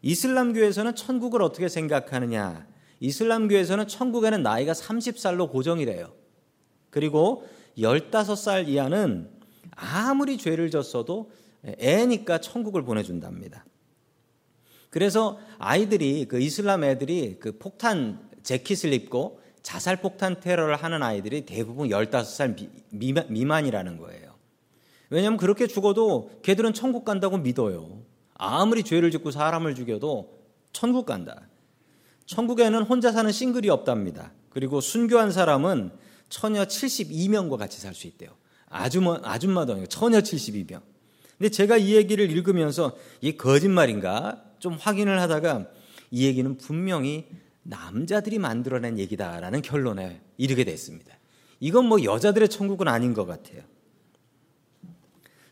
이슬람교에서는 0.00 0.96
천국을 0.96 1.42
어떻게 1.42 1.68
생각하느냐? 1.68 2.66
이슬람교에서는 3.00 3.86
천국에는 3.86 4.42
나이가 4.42 4.72
30살로 4.72 5.50
고정이래요. 5.50 6.12
그리고 6.90 7.46
15살 7.78 8.68
이하는 8.68 9.30
아무리 9.76 10.38
죄를 10.38 10.70
졌어도 10.70 11.30
애니까 11.64 12.40
천국을 12.40 12.84
보내준답니다. 12.84 13.64
그래서 14.90 15.38
아이들이 15.58 16.26
그 16.26 16.40
이슬람 16.40 16.84
애들이 16.84 17.38
그 17.40 17.58
폭탄 17.58 18.28
재킷을 18.42 18.92
입고 18.92 19.40
자살 19.62 20.00
폭탄 20.00 20.40
테러를 20.40 20.76
하는 20.76 21.02
아이들이 21.02 21.46
대부분 21.46 21.88
15살 21.88 22.68
미만이라는 23.28 23.96
거예요. 23.96 24.34
왜냐하면 25.08 25.38
그렇게 25.38 25.66
죽어도 25.66 26.30
걔들은 26.42 26.74
천국 26.74 27.04
간다고 27.04 27.38
믿어요. 27.38 28.02
아무리 28.34 28.82
죄를 28.82 29.10
짓고 29.10 29.30
사람을 29.30 29.74
죽여도 29.74 30.38
천국 30.72 31.06
간다. 31.06 31.48
천국에는 32.26 32.82
혼자 32.82 33.12
사는 33.12 33.30
싱글이 33.30 33.70
없답니다. 33.70 34.32
그리고 34.50 34.80
순교한 34.80 35.30
사람은 35.30 35.92
처녀 36.28 36.64
72명과 36.64 37.56
같이 37.56 37.80
살 37.80 37.94
수 37.94 38.06
있대요. 38.06 38.30
아주머, 38.72 39.20
아줌마도 39.22 39.74
아니고 39.74 39.86
처녀 39.86 40.18
72명. 40.18 40.80
근데 41.38 41.50
제가 41.50 41.76
이 41.76 41.94
얘기를 41.94 42.30
읽으면서 42.30 42.96
이게 43.20 43.36
거짓말인가 43.36 44.42
좀 44.58 44.74
확인을 44.74 45.20
하다가 45.20 45.66
이 46.10 46.24
얘기는 46.26 46.56
분명히 46.56 47.26
남자들이 47.62 48.38
만들어낸 48.38 48.98
얘기다라는 48.98 49.62
결론에 49.62 50.20
이르게 50.36 50.64
됐습니다. 50.64 51.16
이건 51.60 51.86
뭐 51.86 52.02
여자들의 52.02 52.48
천국은 52.48 52.88
아닌 52.88 53.14
것 53.14 53.26
같아요. 53.26 53.62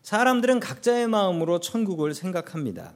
사람들은 0.02 0.60
각자의 0.60 1.06
마음으로 1.06 1.60
천국을 1.60 2.14
생각합니다. 2.14 2.94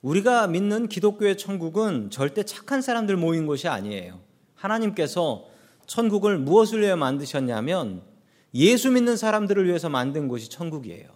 우리가 0.00 0.48
믿는 0.48 0.88
기독교의 0.88 1.38
천국은 1.38 2.10
절대 2.10 2.42
착한 2.42 2.82
사람들 2.82 3.16
모인 3.16 3.46
곳이 3.46 3.68
아니에요. 3.68 4.20
하나님께서 4.54 5.46
천국을 5.86 6.38
무엇을 6.38 6.80
위해 6.80 6.94
만드셨냐면 6.94 8.02
예수 8.54 8.90
믿는 8.90 9.16
사람들을 9.16 9.66
위해서 9.66 9.88
만든 9.88 10.28
곳이 10.28 10.50
천국이에요. 10.50 11.08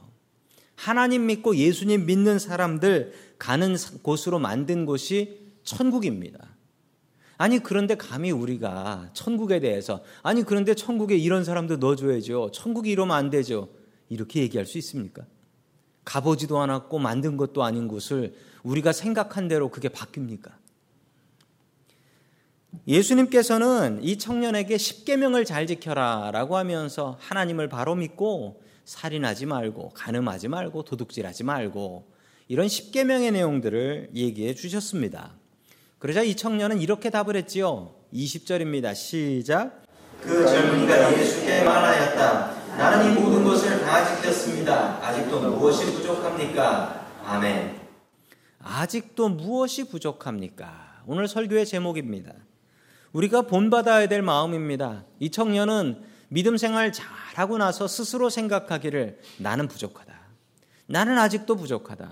하나님 0.74 1.26
믿고 1.26 1.56
예수님 1.56 2.06
믿는 2.06 2.38
사람들 2.38 3.12
가는 3.38 3.76
곳으로 4.02 4.38
만든 4.38 4.86
곳이 4.86 5.40
천국입니다. 5.64 6.56
아니 7.38 7.58
그런데 7.58 7.94
감히 7.96 8.30
우리가 8.30 9.10
천국에 9.12 9.60
대해서 9.60 10.02
아니 10.22 10.42
그런데 10.42 10.74
천국에 10.74 11.16
이런 11.16 11.44
사람도 11.44 11.76
넣어줘야죠. 11.76 12.50
천국이 12.52 12.90
이러면 12.90 13.16
안 13.16 13.30
되죠. 13.30 13.68
이렇게 14.08 14.40
얘기할 14.40 14.66
수 14.66 14.78
있습니까? 14.78 15.24
가보지도 16.04 16.58
않았고 16.60 16.98
만든 16.98 17.36
것도 17.36 17.64
아닌 17.64 17.88
곳을 17.88 18.34
우리가 18.62 18.92
생각한 18.92 19.48
대로 19.48 19.70
그게 19.70 19.88
바뀝니까? 19.88 20.52
예수님께서는 22.86 24.00
이 24.02 24.16
청년에게 24.16 24.78
십계명을 24.78 25.44
잘 25.44 25.66
지켜라라고 25.66 26.56
하면서 26.56 27.16
하나님을 27.20 27.68
바로 27.68 27.94
믿고 27.94 28.62
살인하지 28.84 29.46
말고 29.46 29.90
간음하지 29.90 30.48
말고 30.48 30.84
도둑질하지 30.84 31.44
말고 31.44 32.12
이런 32.48 32.68
십계명의 32.68 33.32
내용들을 33.32 34.10
얘기해 34.14 34.54
주셨습니다. 34.54 35.34
그러자 35.98 36.22
이 36.22 36.36
청년은 36.36 36.80
이렇게 36.80 37.10
답을 37.10 37.34
했지요. 37.36 37.94
20절입니다. 38.12 38.94
시작. 38.94 39.82
그 40.20 40.46
젊은이가 40.46 41.18
예수께 41.18 41.64
말하였다. 41.64 42.76
나는 42.76 43.10
이 43.10 43.20
모든 43.20 43.42
것을 43.42 43.80
다 43.80 44.16
지켰습니다. 44.16 45.04
아직도 45.04 45.40
무엇이 45.40 45.84
부족합니까? 45.86 47.06
아멘. 47.24 47.80
아직도 48.60 49.30
무엇이 49.30 49.88
부족합니까? 49.88 51.02
오늘 51.06 51.26
설교의 51.26 51.66
제목입니다. 51.66 52.32
우리가 53.16 53.42
본받아야 53.42 54.08
될 54.08 54.20
마음입니다. 54.20 55.06
이 55.20 55.30
청년은 55.30 56.02
믿음 56.28 56.58
생활 56.58 56.92
잘하고 56.92 57.56
나서 57.56 57.88
스스로 57.88 58.28
생각하기를 58.28 59.20
나는 59.38 59.68
부족하다. 59.68 60.14
나는 60.84 61.16
아직도 61.16 61.56
부족하다. 61.56 62.10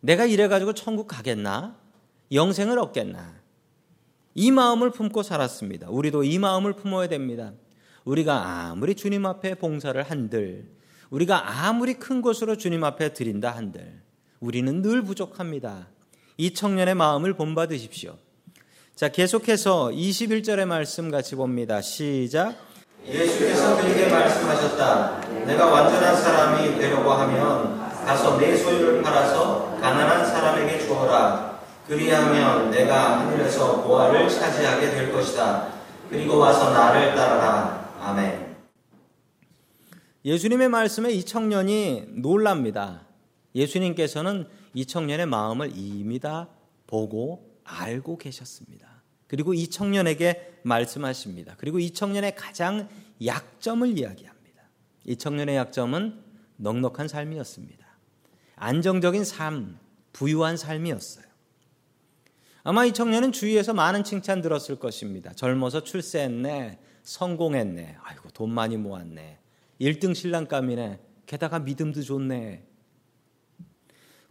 내가 0.00 0.24
이래가지고 0.24 0.72
천국 0.72 1.06
가겠나? 1.06 1.76
영생을 2.32 2.80
얻겠나? 2.80 3.32
이 4.34 4.50
마음을 4.50 4.90
품고 4.90 5.22
살았습니다. 5.22 5.88
우리도 5.88 6.24
이 6.24 6.38
마음을 6.40 6.72
품어야 6.72 7.06
됩니다. 7.06 7.52
우리가 8.04 8.70
아무리 8.70 8.96
주님 8.96 9.26
앞에 9.26 9.54
봉사를 9.54 10.02
한들, 10.02 10.68
우리가 11.10 11.64
아무리 11.64 11.94
큰 11.94 12.22
것으로 12.22 12.56
주님 12.56 12.82
앞에 12.82 13.12
드린다 13.12 13.52
한들, 13.52 14.02
우리는 14.40 14.82
늘 14.82 15.02
부족합니다. 15.02 15.86
이 16.38 16.54
청년의 16.54 16.96
마음을 16.96 17.34
본받으십시오. 17.34 18.18
자, 19.00 19.08
계속해서 19.08 19.88
21절의 19.94 20.66
말씀 20.66 21.10
같이 21.10 21.34
봅니다. 21.34 21.80
시작. 21.80 22.54
예수께서 23.06 23.80
그에게 23.80 24.10
말씀하셨다. 24.10 25.20
내가 25.46 25.70
완전한 25.70 26.14
사람이 26.14 26.76
되려고 26.76 27.10
하면 27.10 27.78
가서 28.04 28.38
내 28.38 28.54
소유를 28.54 29.00
팔아서 29.00 29.78
가난한 29.80 30.26
사람에게 30.26 30.80
주어라. 30.80 31.62
그리하면 31.88 32.70
내가 32.70 33.20
하늘에서 33.20 33.82
보화를 33.84 34.28
차지하게 34.28 34.90
될 34.90 35.10
것이다. 35.10 35.72
그리고 36.10 36.36
와서 36.36 36.70
나를 36.70 37.14
따라라. 37.14 37.94
아멘. 38.02 38.54
예수님의 40.26 40.68
말씀에 40.68 41.10
이 41.10 41.24
청년이 41.24 42.04
놀랍니다. 42.18 43.06
예수님께서는 43.54 44.46
이 44.74 44.84
청년의 44.84 45.24
마음을 45.24 45.72
이미 45.74 46.18
다 46.18 46.50
보고 46.86 47.48
알고 47.64 48.18
계셨습니다. 48.18 48.89
그리고 49.30 49.54
이 49.54 49.68
청년에게 49.68 50.58
말씀하십니다. 50.64 51.54
그리고 51.56 51.78
이 51.78 51.92
청년의 51.92 52.34
가장 52.34 52.88
약점을 53.24 53.96
이야기합니다. 53.96 54.62
이 55.04 55.14
청년의 55.14 55.54
약점은 55.54 56.20
넉넉한 56.56 57.06
삶이었습니다. 57.06 57.86
안정적인 58.56 59.24
삶, 59.24 59.78
부유한 60.12 60.56
삶이었어요. 60.56 61.24
아마 62.64 62.84
이 62.84 62.92
청년은 62.92 63.30
주위에서 63.30 63.72
많은 63.72 64.02
칭찬 64.02 64.42
들었을 64.42 64.80
것입니다. 64.80 65.32
젊어서 65.32 65.84
출세했네, 65.84 66.80
성공했네, 67.04 67.98
아이고 68.02 68.30
돈 68.30 68.50
많이 68.50 68.76
모았네, 68.76 69.38
1등 69.80 70.12
신랑감이네, 70.12 70.98
게다가 71.26 71.60
믿음도 71.60 72.02
좋네. 72.02 72.66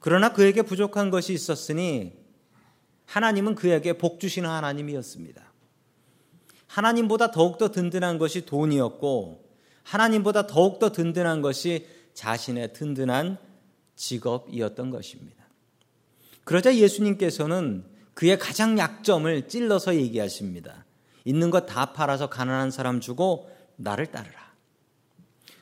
그러나 0.02 0.34
그에게 0.34 0.62
부족한 0.62 1.10
것이 1.10 1.32
있었으니 1.32 2.19
하나님은 3.10 3.56
그에게 3.56 3.94
복 3.94 4.20
주시는 4.20 4.48
하나님이었습니다. 4.48 5.42
하나님보다 6.68 7.32
더욱더 7.32 7.72
든든한 7.72 8.20
것이 8.20 8.46
돈이었고 8.46 9.50
하나님보다 9.82 10.46
더욱더 10.46 10.92
든든한 10.92 11.42
것이 11.42 11.88
자신의 12.14 12.74
든든한 12.74 13.40
직업이었던 13.96 14.92
것입니다. 14.92 15.44
그러자 16.44 16.76
예수님께서는 16.76 17.84
그의 18.14 18.38
가장 18.38 18.78
약점을 18.78 19.48
찔러서 19.48 19.96
얘기하십니다. 19.96 20.86
있는 21.26 21.50
것 21.50 21.66
다 21.66 21.94
팔아서 21.94 22.30
가난한 22.30 22.70
사람 22.70 23.00
주고 23.00 23.50
나를 23.76 24.08
따르라. 24.08 24.54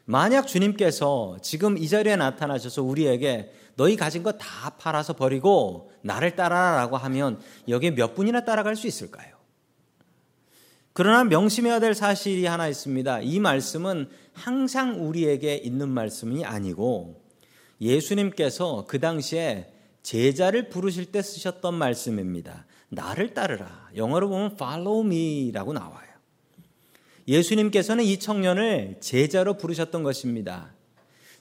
만약 0.04 0.48
주님께서 0.48 1.38
지금 1.42 1.78
이 1.78 1.88
자리에 1.88 2.18
나타나셔서 2.18 2.84
우리에게 2.84 3.54
너희 3.78 3.96
가진 3.96 4.24
거 4.24 4.34
다 4.38 4.72
팔아서 4.72 5.14
버리고 5.14 5.92
나를 6.02 6.36
따라라고 6.36 6.98
하면 6.98 7.40
여기에 7.68 7.92
몇 7.92 8.16
분이나 8.16 8.44
따라갈 8.44 8.76
수 8.76 8.88
있을까요? 8.88 9.38
그러나 10.94 11.24
명심해야 11.24 11.80
될 11.80 11.94
사실이 11.94 12.46
하나 12.48 12.68
있습니다. 12.68 13.22
이 13.22 13.40
말씀은 13.40 14.10
항상 14.34 15.08
우리에게 15.08 15.56
있는 15.56 15.90
말씀이 15.90 16.44
아니고 16.44 17.22
예수님께서 17.80 18.86
그 18.88 19.00
당시에 19.00 19.72
제자를 20.02 20.70
부르실 20.70 21.12
때 21.12 21.22
쓰셨던 21.22 21.76
말씀입니다. 21.76 22.66
나를 22.90 23.36
따르라. 23.36 23.90
영어로 23.96 24.30
보면 24.30 24.52
follow 24.54 25.06
me라고 25.06 25.74
나와요. 25.74 26.08
예수님께서는 27.28 28.04
이 28.06 28.18
청년을 28.18 28.98
제자로 29.02 29.58
부르셨던 29.58 30.02
것입니다. 30.02 30.74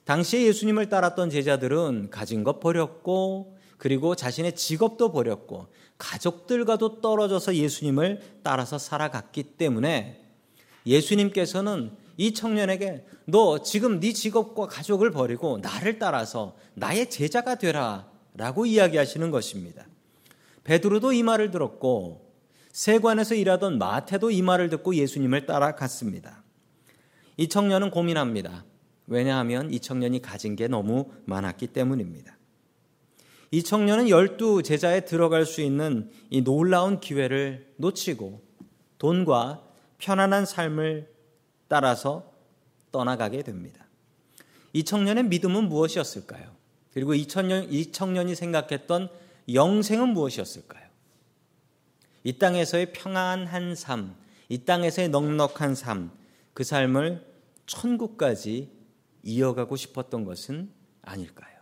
당시에 0.07 0.47
예수님을 0.47 0.89
따랐던 0.89 1.31
제자들은 1.31 2.11
가진 2.11 2.45
것 2.45 2.61
버렸고 2.61 3.57
그리고 3.77 4.15
자신의 4.15 4.55
직업도 4.55 5.11
버렸고 5.13 5.67
가족들과도 5.99 7.01
떨어져서 7.01 7.57
예수님을 7.57 8.21
따라서 8.43 8.79
살아갔기 8.79 9.43
때문에 9.59 10.23
예수님께서는 10.87 11.91
이 12.17 12.33
청년에게 12.33 13.05
너 13.27 13.63
지금 13.63 13.99
네 13.99 14.13
직업과 14.13 14.69
가족을 14.69 15.11
버리고 15.11 15.59
나를 15.59 15.99
따라서 15.99 16.57
나의 16.75 17.11
제자가 17.11 17.57
되라라고 17.57 18.65
이야기하시는 18.65 19.33
것입니다. 19.33 19.87
베드로도 20.63 21.15
이 21.15 21.25
말을 21.25 21.51
들었고 21.51 22.33
세관에서 22.71 23.35
일하던 23.35 23.79
마태도 23.79 24.31
이 24.31 24.41
말을 24.41 24.71
듣고 24.71 24.95
예수님을 24.95 25.47
따라갔습니다. 25.47 26.45
이 27.37 27.49
청년은 27.49 27.91
고민합니다. 27.91 28.65
왜냐하면 29.07 29.73
이 29.73 29.81
청년이 29.81 30.21
가진 30.21 30.57
게 30.57 30.69
너무 30.69 31.11
많았기 31.27 31.69
때문입니다. 31.69 32.37
이 33.51 33.63
청년은 33.63 34.09
열두 34.09 34.63
제자에 34.63 35.05
들어갈 35.05 35.47
수 35.47 35.61
있는 35.61 36.11
이 36.31 36.43
놀라운 36.43 37.01
기회를 37.01 37.73
놓치고 37.77 38.43
돈과 38.99 39.63
편안한 39.99 40.45
삶을 40.45 41.09
따라서 41.69 42.33
떠나가게 42.91 43.43
됩니다. 43.43 43.87
이 44.73 44.85
청년의 44.85 45.25
믿음은 45.25 45.69
무엇이었을까요? 45.69 46.55
그리고 46.93 47.15
이 47.15 47.27
청년, 47.27 47.71
이 47.71 47.93
청년이 47.93 48.35
생각했던 48.35 49.09
영생은 49.53 50.09
무엇이었을까요? 50.09 50.87
이 52.25 52.39
땅에서의 52.39 52.93
평안한 52.93 53.75
삶, 53.77 54.17
이 54.49 54.59
땅에서의 54.65 55.11
넉넉한 55.11 55.75
삶, 55.75 56.11
그 56.55 56.65
삶을 56.65 57.25
천국까지 57.67 58.76
이어가고 59.27 59.77
싶었던 59.77 60.25
것은 60.25 60.71
아닐까요? 61.03 61.57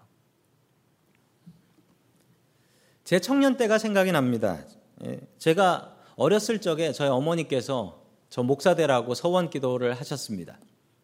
제 3.04 3.18
청년 3.18 3.56
때가 3.56 3.78
생각이 3.78 4.12
납니다. 4.12 4.58
예, 5.04 5.20
제가 5.38 5.96
어렸을 6.16 6.60
적에 6.60 6.92
저희 6.92 7.08
어머니께서 7.08 8.02
저 8.30 8.42
목사대라고 8.42 9.14
서원 9.14 9.50
기도를 9.50 9.94
하셨습니다. 9.94 10.58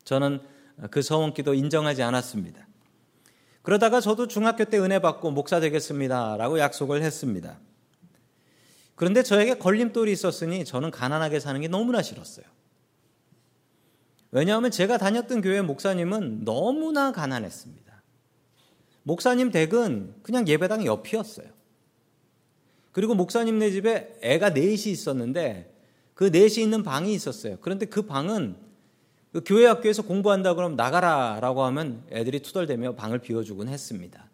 저는 0.04 0.40
그 0.90 1.02
서원 1.02 1.34
기도 1.34 1.54
인정하지 1.54 2.02
않았습니다. 2.02 2.66
그러다가 3.62 4.00
저도 4.00 4.28
중학교 4.28 4.64
때 4.64 4.78
은혜 4.78 4.98
받고 4.98 5.30
목사 5.30 5.60
되겠습니다 5.60 6.36
라고 6.36 6.58
약속을 6.58 7.02
했습니다. 7.02 7.58
그런데 8.94 9.22
저에게 9.22 9.54
걸림돌이 9.54 10.12
있었으니 10.12 10.64
저는 10.64 10.90
가난하게 10.90 11.40
사는 11.40 11.60
게 11.60 11.68
너무나 11.68 12.02
싫었어요. 12.02 12.44
왜냐하면 14.32 14.70
제가 14.70 14.98
다녔던 14.98 15.40
교회 15.40 15.60
목사님은 15.60 16.44
너무나 16.44 17.12
가난했습니다. 17.12 18.02
목사님 19.02 19.50
댁은 19.50 20.14
그냥 20.22 20.46
예배당 20.46 20.84
옆이었어요. 20.84 21.46
그리고 22.92 23.14
목사님네 23.14 23.70
집에 23.70 24.18
애가 24.22 24.50
넷이 24.50 24.90
있었는데 24.90 25.74
그 26.14 26.24
넷이 26.24 26.62
있는 26.62 26.82
방이 26.82 27.14
있었어요. 27.14 27.58
그런데 27.60 27.86
그 27.86 28.02
방은 28.02 28.56
그 29.32 29.42
교회 29.44 29.66
학교에서 29.66 30.02
공부한다 30.02 30.54
그러면 30.54 30.76
나가라라고 30.76 31.62
하면 31.64 32.04
애들이 32.10 32.40
투덜대며 32.40 32.96
방을 32.96 33.20
비워주곤 33.20 33.68
했습니다. 33.68 34.28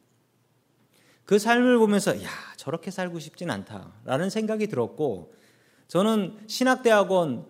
그 1.24 1.38
삶을 1.38 1.78
보면서 1.78 2.22
야 2.22 2.28
저렇게 2.56 2.90
살고 2.90 3.18
싶진 3.18 3.50
않다라는 3.50 4.30
생각이 4.30 4.68
들었고 4.68 5.34
저는 5.88 6.38
신학대학원 6.46 7.46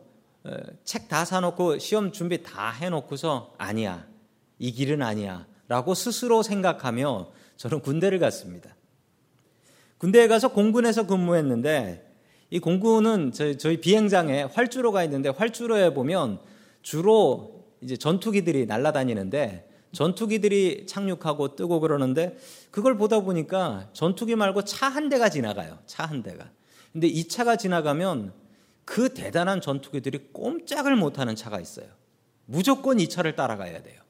책 0.85 1.09
다 1.09 1.25
사놓고 1.25 1.79
시험 1.79 2.13
준비 2.13 2.43
다 2.43 2.71
해놓고서 2.71 3.55
아니야 3.59 4.07
이 4.59 4.73
길은 4.73 5.03
아니야라고 5.03 5.95
스스로 5.95 6.43
생각하며 6.43 7.29
저는 7.57 7.81
군대를 7.81 8.19
갔습니다. 8.19 8.75
군대에 9.99 10.29
가서 10.29 10.49
공군에서 10.53 11.07
근무했는데 11.07 12.03
이 12.51 12.59
공군은 12.59 13.33
저희, 13.33 13.59
저희 13.59 13.81
비행장에 13.81 14.45
활주로가 14.45 15.03
있는데 15.05 15.31
활주로에 15.31 15.95
보면 15.95 16.39
주로 16.83 17.65
이제 17.81 17.97
전투기들이 17.97 18.67
날아다니는데 18.67 19.69
전투기들이 19.93 20.87
착륙하고 20.87 21.57
뜨고 21.57 21.81
그러는데 21.81 22.37
그걸 22.71 22.97
보다 22.99 23.21
보니까 23.21 23.89
전투기 23.93 24.37
말고 24.37 24.63
차 24.65 24.89
한 24.89 25.09
대가 25.09 25.29
지나가요. 25.29 25.79
차 25.87 26.05
한 26.05 26.23
대가. 26.23 26.51
근데 26.93 27.07
이 27.07 27.27
차가 27.29 27.57
지나가면 27.57 28.33
그 28.87 29.13
대단한 29.13 29.61
전투기들이 29.61 30.31
꼼짝을 30.33 30.97
못하는 30.97 31.37
차가 31.37 31.61
있어요. 31.61 31.89
무조건 32.47 33.01
이 33.01 33.09
차를 33.09 33.37
따라가야 33.37 33.83
돼요. 33.83 34.01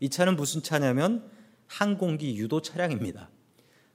이 0.00 0.08
차는 0.08 0.34
무슨 0.34 0.62
차냐면 0.62 1.30
항공기 1.68 2.36
유도 2.36 2.60
차량입니다. 2.60 3.28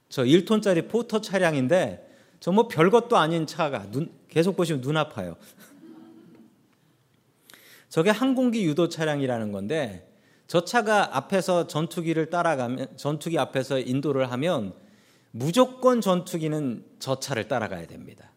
저 0.08 0.24
1톤짜리 0.24 0.88
포터 0.88 1.20
차량인데 1.20 2.08
저 2.40 2.52
뭐 2.52 2.68
별것도 2.68 3.16
아닌 3.16 3.46
차가 3.46 3.90
눈, 3.90 4.12
계속 4.28 4.56
보시면 4.56 4.80
눈 4.80 4.96
아파요. 4.96 5.36
저게 7.88 8.10
항공기 8.10 8.64
유도 8.64 8.88
차량이라는 8.88 9.52
건데 9.52 10.08
저 10.46 10.64
차가 10.64 11.16
앞에서 11.16 11.66
전투기를 11.66 12.30
따라가면 12.30 12.96
전투기 12.96 13.38
앞에서 13.38 13.80
인도를 13.80 14.30
하면 14.32 14.72
무조건 15.30 16.00
전투기는 16.00 16.84
저 17.00 17.18
차를 17.18 17.48
따라가야 17.48 17.86
됩니다. 17.86 18.32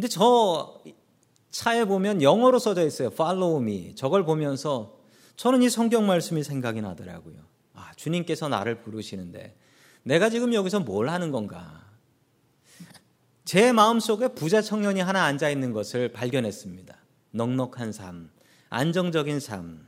근데 0.00 0.08
저 0.08 0.80
차에 1.50 1.84
보면 1.84 2.22
영어로 2.22 2.58
써져 2.58 2.86
있어요. 2.86 3.08
Follow 3.08 3.60
me. 3.60 3.94
저걸 3.96 4.24
보면서 4.24 4.98
저는 5.36 5.60
이 5.60 5.68
성경 5.68 6.06
말씀이 6.06 6.42
생각이 6.42 6.80
나더라고요. 6.80 7.36
아, 7.74 7.92
주님께서 7.96 8.48
나를 8.48 8.80
부르시는데 8.80 9.54
내가 10.02 10.30
지금 10.30 10.54
여기서 10.54 10.80
뭘 10.80 11.10
하는 11.10 11.30
건가? 11.30 11.84
제 13.44 13.72
마음속에 13.72 14.28
부자 14.28 14.62
청년이 14.62 15.00
하나 15.00 15.24
앉아 15.24 15.50
있는 15.50 15.74
것을 15.74 16.10
발견했습니다. 16.12 16.96
넉넉한 17.32 17.92
삶, 17.92 18.30
안정적인 18.70 19.38
삶. 19.38 19.86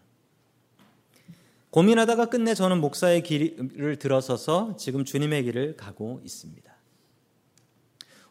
고민하다가 1.71 2.27
끝내 2.27 2.53
저는 2.53 2.83
목사의 2.83 3.23
길을 3.23 3.97
들어서서 3.97 4.77
지금 4.77 5.07
주님의 5.07 5.45
길을 5.45 5.77
가고 5.79 6.21
있습니다. 6.23 6.71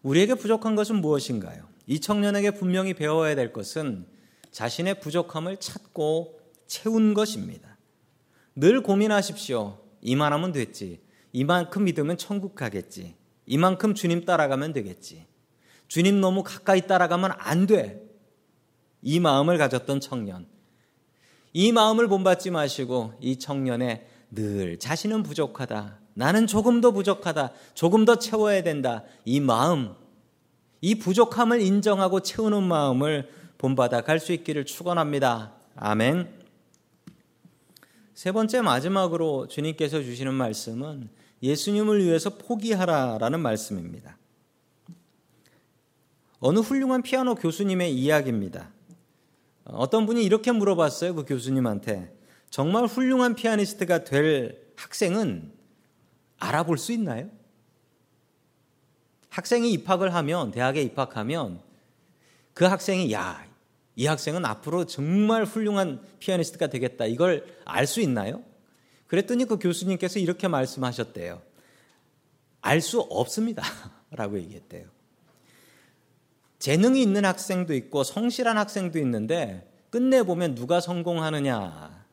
우리에게 0.03 0.35
부족한 0.35 0.75
것은 0.75 0.97
무엇인가요? 0.97 1.70
이 1.87 1.99
청년에게 1.99 2.51
분명히 2.51 2.93
배워야 2.93 3.35
될 3.35 3.53
것은 3.53 4.05
자신의 4.51 4.99
부족함을 4.99 5.57
찾고 5.57 6.39
채운 6.67 7.13
것입니다. 7.13 7.77
늘 8.55 8.81
고민하십시오. 8.81 9.79
이만하면 10.01 10.51
됐지. 10.51 11.01
이만큼 11.31 11.85
믿으면 11.85 12.17
천국 12.17 12.55
가겠지. 12.55 13.15
이만큼 13.45 13.93
주님 13.93 14.25
따라가면 14.25 14.73
되겠지. 14.73 15.25
주님 15.87 16.21
너무 16.21 16.43
가까이 16.43 16.87
따라가면 16.87 17.31
안 17.37 17.67
돼. 17.67 18.01
이 19.01 19.19
마음을 19.19 19.57
가졌던 19.57 19.99
청년. 19.99 20.47
이 21.53 21.71
마음을 21.71 22.07
본받지 22.07 22.51
마시고 22.51 23.13
이 23.19 23.39
청년의 23.39 24.07
늘 24.31 24.79
자신은 24.79 25.23
부족하다. 25.23 25.99
나는 26.13 26.47
조금 26.47 26.81
더 26.81 26.91
부족하다. 26.91 27.51
조금 27.73 28.05
더 28.05 28.17
채워야 28.17 28.63
된다. 28.63 29.03
이 29.25 29.39
마음, 29.39 29.95
이 30.81 30.95
부족함을 30.95 31.61
인정하고 31.61 32.21
채우는 32.21 32.63
마음을 32.63 33.29
본받아 33.57 34.01
갈 34.01 34.19
수 34.19 34.33
있기를 34.33 34.65
축원합니다. 34.65 35.53
아멘. 35.75 36.41
세 38.15 38.31
번째 38.31 38.61
마지막으로 38.61 39.47
주님께서 39.47 40.01
주시는 40.01 40.33
말씀은 40.33 41.09
예수님을 41.41 42.03
위해서 42.03 42.37
포기하라라는 42.37 43.39
말씀입니다. 43.39 44.17
어느 46.39 46.59
훌륭한 46.59 47.03
피아노 47.03 47.35
교수님의 47.35 47.93
이야기입니다. 47.95 48.71
어떤 49.65 50.07
분이 50.07 50.23
이렇게 50.23 50.51
물어봤어요. 50.51 51.13
그 51.15 51.25
교수님한테. 51.25 52.15
정말 52.49 52.85
훌륭한 52.85 53.35
피아니스트가 53.35 54.03
될 54.03 54.59
학생은 54.75 55.51
알아볼 56.39 56.77
수 56.79 56.91
있나요? 56.91 57.29
학생이 59.31 59.71
입학을 59.71 60.13
하면, 60.13 60.51
대학에 60.51 60.81
입학하면 60.81 61.61
그 62.53 62.65
학생이 62.65 63.11
야, 63.13 63.45
이 63.95 64.05
학생은 64.05 64.45
앞으로 64.45 64.85
정말 64.85 65.45
훌륭한 65.45 66.01
피아니스트가 66.19 66.67
되겠다. 66.67 67.05
이걸 67.05 67.45
알 67.63 67.87
수 67.87 68.01
있나요? 68.01 68.43
그랬더니 69.07 69.45
그 69.45 69.57
교수님께서 69.57 70.19
이렇게 70.19 70.47
말씀하셨대요. 70.47 71.41
알 72.61 72.81
수 72.81 72.99
없습니다. 72.99 73.63
라고 74.11 74.37
얘기했대요. 74.37 74.87
재능이 76.59 77.01
있는 77.01 77.23
학생도 77.23 77.73
있고 77.73 78.03
성실한 78.03 78.57
학생도 78.57 78.99
있는데 78.99 79.67
끝내 79.89 80.23
보면 80.23 80.55
누가 80.55 80.81
성공하느냐. 80.81 82.05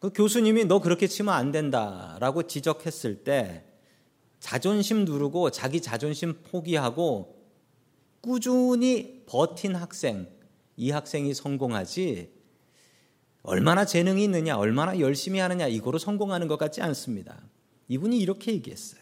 그 0.00 0.10
교수님이 0.12 0.66
너 0.66 0.80
그렇게 0.80 1.06
치면 1.06 1.32
안 1.34 1.50
된다라고 1.50 2.44
지적했을 2.44 3.24
때 3.24 3.64
자존심 4.40 5.04
누르고 5.04 5.50
자기 5.50 5.80
자존심 5.80 6.42
포기하고 6.42 7.38
꾸준히 8.20 9.22
버틴 9.26 9.76
학생, 9.76 10.28
이 10.76 10.90
학생이 10.90 11.32
성공하지 11.34 12.32
얼마나 13.42 13.84
재능이 13.84 14.24
있느냐, 14.24 14.56
얼마나 14.56 14.98
열심히 14.98 15.38
하느냐 15.38 15.66
이거로 15.68 15.98
성공하는 15.98 16.48
것 16.48 16.58
같지 16.58 16.82
않습니다. 16.82 17.40
이분이 17.88 18.18
이렇게 18.18 18.52
얘기했어요. 18.52 19.00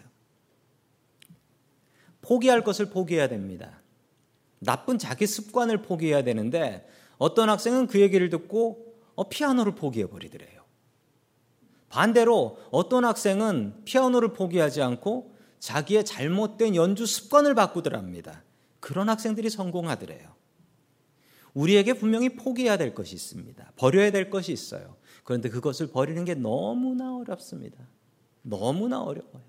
포기할 2.20 2.62
것을 2.62 2.90
포기해야 2.90 3.28
됩니다. 3.28 3.80
나쁜 4.58 4.98
자기 4.98 5.26
습관을 5.26 5.82
포기해야 5.82 6.22
되는데 6.22 6.86
어떤 7.16 7.48
학생은 7.48 7.86
그 7.86 8.00
얘기를 8.00 8.28
듣고 8.28 8.94
어, 9.14 9.28
피아노를 9.28 9.74
포기해 9.74 10.06
버리더래요. 10.06 10.57
반대로 11.88 12.58
어떤 12.70 13.04
학생은 13.04 13.84
피아노를 13.84 14.32
포기하지 14.32 14.82
않고 14.82 15.34
자기의 15.58 16.04
잘못된 16.04 16.76
연주 16.76 17.06
습관을 17.06 17.54
바꾸더랍니다. 17.54 18.42
그런 18.80 19.08
학생들이 19.08 19.50
성공하더래요. 19.50 20.36
우리에게 21.54 21.94
분명히 21.94 22.30
포기해야 22.30 22.76
될 22.76 22.94
것이 22.94 23.14
있습니다. 23.14 23.72
버려야 23.76 24.10
될 24.10 24.30
것이 24.30 24.52
있어요. 24.52 24.96
그런데 25.24 25.48
그것을 25.48 25.88
버리는 25.88 26.24
게 26.24 26.34
너무나 26.34 27.16
어렵습니다. 27.16 27.78
너무나 28.42 29.02
어려워요. 29.02 29.42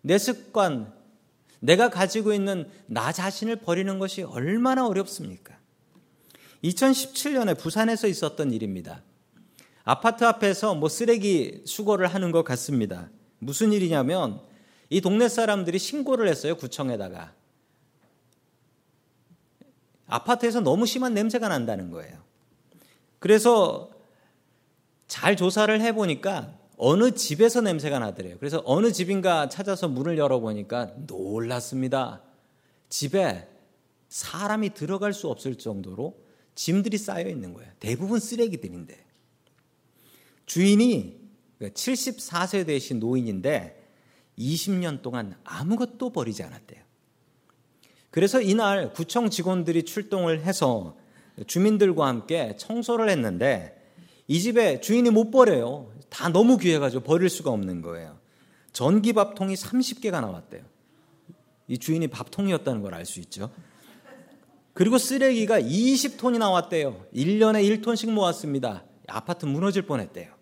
내 0.00 0.18
습관, 0.18 0.92
내가 1.60 1.90
가지고 1.90 2.32
있는 2.32 2.68
나 2.86 3.12
자신을 3.12 3.56
버리는 3.56 3.98
것이 3.98 4.22
얼마나 4.22 4.86
어렵습니까? 4.86 5.58
2017년에 6.62 7.58
부산에서 7.58 8.06
있었던 8.06 8.52
일입니다. 8.52 9.02
아파트 9.84 10.24
앞에서 10.24 10.74
뭐 10.74 10.88
쓰레기 10.88 11.62
수거를 11.66 12.06
하는 12.06 12.32
것 12.32 12.42
같습니다. 12.42 13.10
무슨 13.38 13.72
일이냐면 13.72 14.40
이 14.88 15.00
동네 15.00 15.28
사람들이 15.28 15.78
신고를 15.78 16.26
했어요, 16.28 16.56
구청에다가. 16.56 17.34
아파트에서 20.06 20.60
너무 20.60 20.86
심한 20.86 21.14
냄새가 21.14 21.48
난다는 21.48 21.90
거예요. 21.90 22.22
그래서 23.18 23.90
잘 25.06 25.36
조사를 25.36 25.80
해보니까 25.80 26.58
어느 26.76 27.12
집에서 27.12 27.60
냄새가 27.60 27.98
나더래요. 27.98 28.36
그래서 28.38 28.62
어느 28.64 28.90
집인가 28.90 29.48
찾아서 29.48 29.88
문을 29.88 30.18
열어보니까 30.18 30.94
놀랐습니다. 31.06 32.22
집에 32.88 33.48
사람이 34.08 34.74
들어갈 34.74 35.12
수 35.12 35.28
없을 35.28 35.56
정도로 35.56 36.16
짐들이 36.54 36.98
쌓여 36.98 37.28
있는 37.28 37.52
거예요. 37.54 37.70
대부분 37.80 38.20
쓰레기들인데. 38.20 39.03
주인이 40.46 41.20
74세 41.60 42.66
되신 42.66 43.00
노인인데 43.00 43.82
20년 44.38 45.02
동안 45.02 45.36
아무것도 45.44 46.10
버리지 46.10 46.42
않았대요. 46.42 46.82
그래서 48.10 48.40
이날 48.40 48.92
구청 48.92 49.30
직원들이 49.30 49.84
출동을 49.84 50.42
해서 50.42 50.96
주민들과 51.46 52.06
함께 52.06 52.54
청소를 52.56 53.08
했는데 53.10 53.80
이 54.28 54.40
집에 54.40 54.80
주인이 54.80 55.10
못 55.10 55.30
버려요. 55.30 55.92
다 56.08 56.28
너무 56.28 56.58
귀해가지고 56.58 57.02
버릴 57.02 57.28
수가 57.28 57.50
없는 57.50 57.82
거예요. 57.82 58.18
전기밥통이 58.72 59.54
30개가 59.54 60.20
나왔대요. 60.20 60.62
이 61.68 61.78
주인이 61.78 62.06
밥통이었다는 62.08 62.82
걸 62.82 62.94
알 62.94 63.06
수 63.06 63.20
있죠. 63.20 63.50
그리고 64.74 64.98
쓰레기가 64.98 65.60
20톤이 65.60 66.38
나왔대요. 66.38 67.06
1년에 67.14 67.82
1톤씩 67.82 68.10
모았습니다. 68.10 68.84
아파트 69.06 69.46
무너질 69.46 69.82
뻔했대요. 69.82 70.33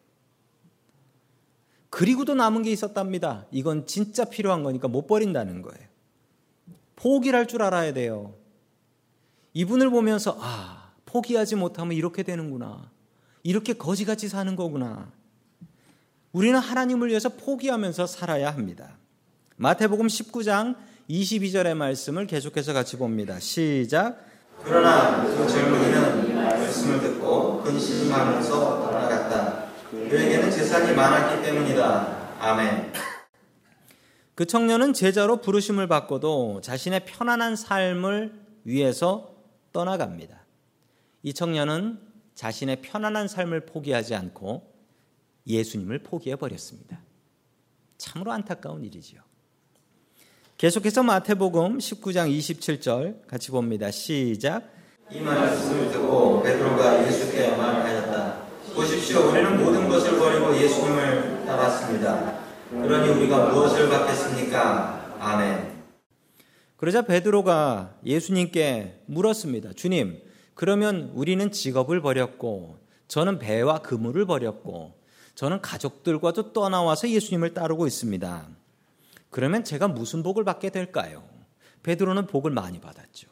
그리고도 1.93 2.35
남은 2.35 2.63
게 2.63 2.71
있었답니다. 2.73 3.45
이건 3.51 3.85
진짜 3.85 4.25
필요한 4.25 4.63
거니까 4.63 4.89
못 4.89 5.07
버린다는 5.07 5.61
거예요. 5.61 5.87
포기를 6.97 7.39
할줄 7.39 7.63
알아야 7.63 7.93
돼요. 7.93 8.33
이분을 9.53 9.91
보면서 9.91 10.39
아, 10.41 10.93
포기하지 11.05 11.57
못하면 11.57 11.95
이렇게 11.95 12.23
되는구나. 12.23 12.91
이렇게 13.43 13.75
거지같이 13.75 14.31
사는 14.31 14.57
거구나. 14.57 15.13
우리는 16.33 16.59
하나님을 16.59 17.11
위해서 17.11 17.29
포기하면서 17.29 18.07
살아야 18.07 18.51
합니다. 18.51 18.97
마태복음 19.57 20.07
19장 20.07 20.77
22절의 21.11 21.75
말씀을 21.75 22.27
계속해서 22.27 22.73
같이 22.73 22.97
봅니다. 22.97 23.39
시작. 23.39 24.19
그러나 24.65 25.27
그 25.27 25.47
젊은이는 25.47 26.37
말씀을 26.37 27.01
듣고 27.03 27.63
근심하면서 27.63 28.51
떠나갔다. 28.81 29.73
그에게 29.91 30.32
는 30.63 30.69
재산이 30.69 30.95
많았기 30.95 31.43
때문이다. 31.43 32.39
아멘. 32.39 32.93
그 34.37 34.47
청년은 34.47 34.93
제자로 34.93 35.41
부르심을 35.41 35.89
받고도 35.89 36.61
자신의 36.63 37.05
편안한 37.05 37.57
삶을 37.57 38.33
위해서 38.65 39.35
떠나갑니다. 39.73 40.41
이 41.25 41.35
청년은 41.35 41.99
자신의 42.37 42.81
편안한 42.83 43.27
삶을 43.27 43.67
포기하지 43.67 44.15
않고 44.15 44.73
예수님을 45.49 45.99
포기해 46.05 46.37
버렸습니다. 46.37 47.01
참으로 47.99 48.31
안타까운 48.33 48.85
일이지요. 48.85 49.21
계속해서 50.59 51.03
마태복음 51.03 51.79
19장 51.79 52.31
27절 52.39 53.27
같이 53.27 53.51
봅니다. 53.51 53.91
시작. 53.91 54.71
이 55.11 55.21
말씀을 55.21 55.91
듣고 55.91 56.41
베드로가 56.43 57.07
예수께 57.07 57.57
말하였다. 57.57 58.42
보십시오, 58.75 59.31
우리는 59.31 59.63
모든 59.63 59.89
것을 59.89 60.19
버리고 60.19 60.57
예수님을 60.57 61.45
따랐습니다. 61.47 62.41
그러니 62.71 63.11
우리가 63.11 63.51
무엇을 63.51 63.89
받겠습니까? 63.89 65.17
아멘. 65.21 65.83
그러자 66.77 67.03
베드로가 67.03 67.95
예수님께 68.05 69.03
물었습니다. 69.07 69.73
주님, 69.75 70.21
그러면 70.55 71.13
우리는 71.15 71.53
직업을 71.53 72.01
버렸고, 72.01 72.79
저는 73.09 73.39
배와 73.39 73.79
그물을 73.83 74.27
버렸고, 74.27 74.95
저는 75.35 75.61
가족들과도 75.61 76.53
떠나와서 76.53 77.09
예수님을 77.09 77.55
따르고 77.55 77.87
있습니다. 77.87 78.49
그러면 79.31 79.65
제가 79.65 79.89
무슨 79.89 80.23
복을 80.23 80.45
받게 80.45 80.71
될까요? 80.71 81.23
베드로는 81.83 82.27
복을 82.27 82.51
많이 82.51 82.81
받았죠. 82.81 83.29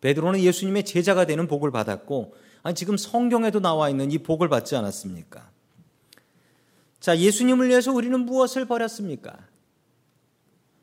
베드로는 0.00 0.40
예수님의 0.40 0.84
제자가 0.84 1.24
되는 1.24 1.46
복을 1.46 1.70
받았고, 1.70 2.34
아니, 2.66 2.74
지금 2.74 2.96
성경에도 2.96 3.60
나와 3.60 3.88
있는 3.90 4.10
이 4.10 4.18
복을 4.18 4.48
받지 4.48 4.74
않았습니까? 4.74 5.48
자, 6.98 7.16
예수님을 7.16 7.68
위해서 7.68 7.92
우리는 7.92 8.18
무엇을 8.18 8.64
버렸습니까? 8.64 9.38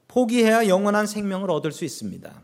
포기해야 0.08 0.70
영원한 0.70 1.06
생명을 1.08 1.52
얻을 1.52 1.74
수 1.74 1.84
있습니다. 1.84 2.42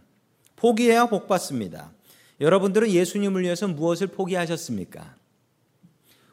포기해야 0.58 1.06
복 1.06 1.30
받습니다. 1.30 1.94
여러분들은 2.42 2.90
예수님을 2.90 3.44
위해서 3.44 3.66
무엇을 3.70 4.08
포기하셨습니까? 4.08 5.16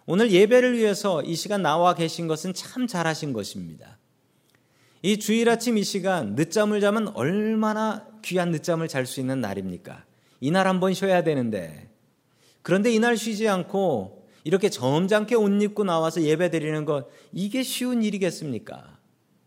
오늘 0.06 0.32
예배를 0.32 0.76
위해서 0.76 1.22
이 1.22 1.36
시간 1.36 1.62
나와 1.62 1.94
계신 1.94 2.26
것은 2.26 2.54
참 2.54 2.88
잘하신 2.88 3.32
것입니다. 3.32 3.98
이 5.02 5.20
주일 5.20 5.48
아침 5.48 5.78
이 5.78 5.84
시간 5.84 6.34
늦잠을 6.34 6.80
자면 6.80 7.06
얼마나 7.14 8.04
귀한 8.22 8.50
늦잠을 8.50 8.88
잘 8.88 9.06
수 9.06 9.20
있는 9.20 9.40
날입니까? 9.40 10.04
이 10.40 10.50
날 10.50 10.66
한번 10.66 10.92
쉬어야 10.92 11.22
되는데. 11.22 11.94
그런데 12.66 12.92
이날 12.92 13.16
쉬지 13.16 13.46
않고 13.46 14.26
이렇게 14.42 14.70
점잖게 14.70 15.36
옷 15.36 15.62
입고 15.62 15.84
나와서 15.84 16.20
예배 16.22 16.50
드리는 16.50 16.84
것, 16.84 17.06
이게 17.30 17.62
쉬운 17.62 18.02
일이겠습니까? 18.02 18.98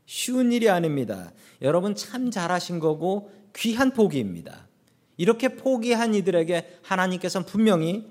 쉬운 0.05 0.53
일이 0.53 0.69
아닙니다. 0.69 1.33
여러분 1.61 1.95
참 1.95 2.31
잘하신 2.31 2.79
거고 2.79 3.29
귀한 3.57 3.91
포기입니다. 3.91 4.69
이렇게 5.17 5.49
포기한 5.49 6.15
이들에게 6.15 6.79
하나님께서는 6.81 7.45
분명히 7.45 8.07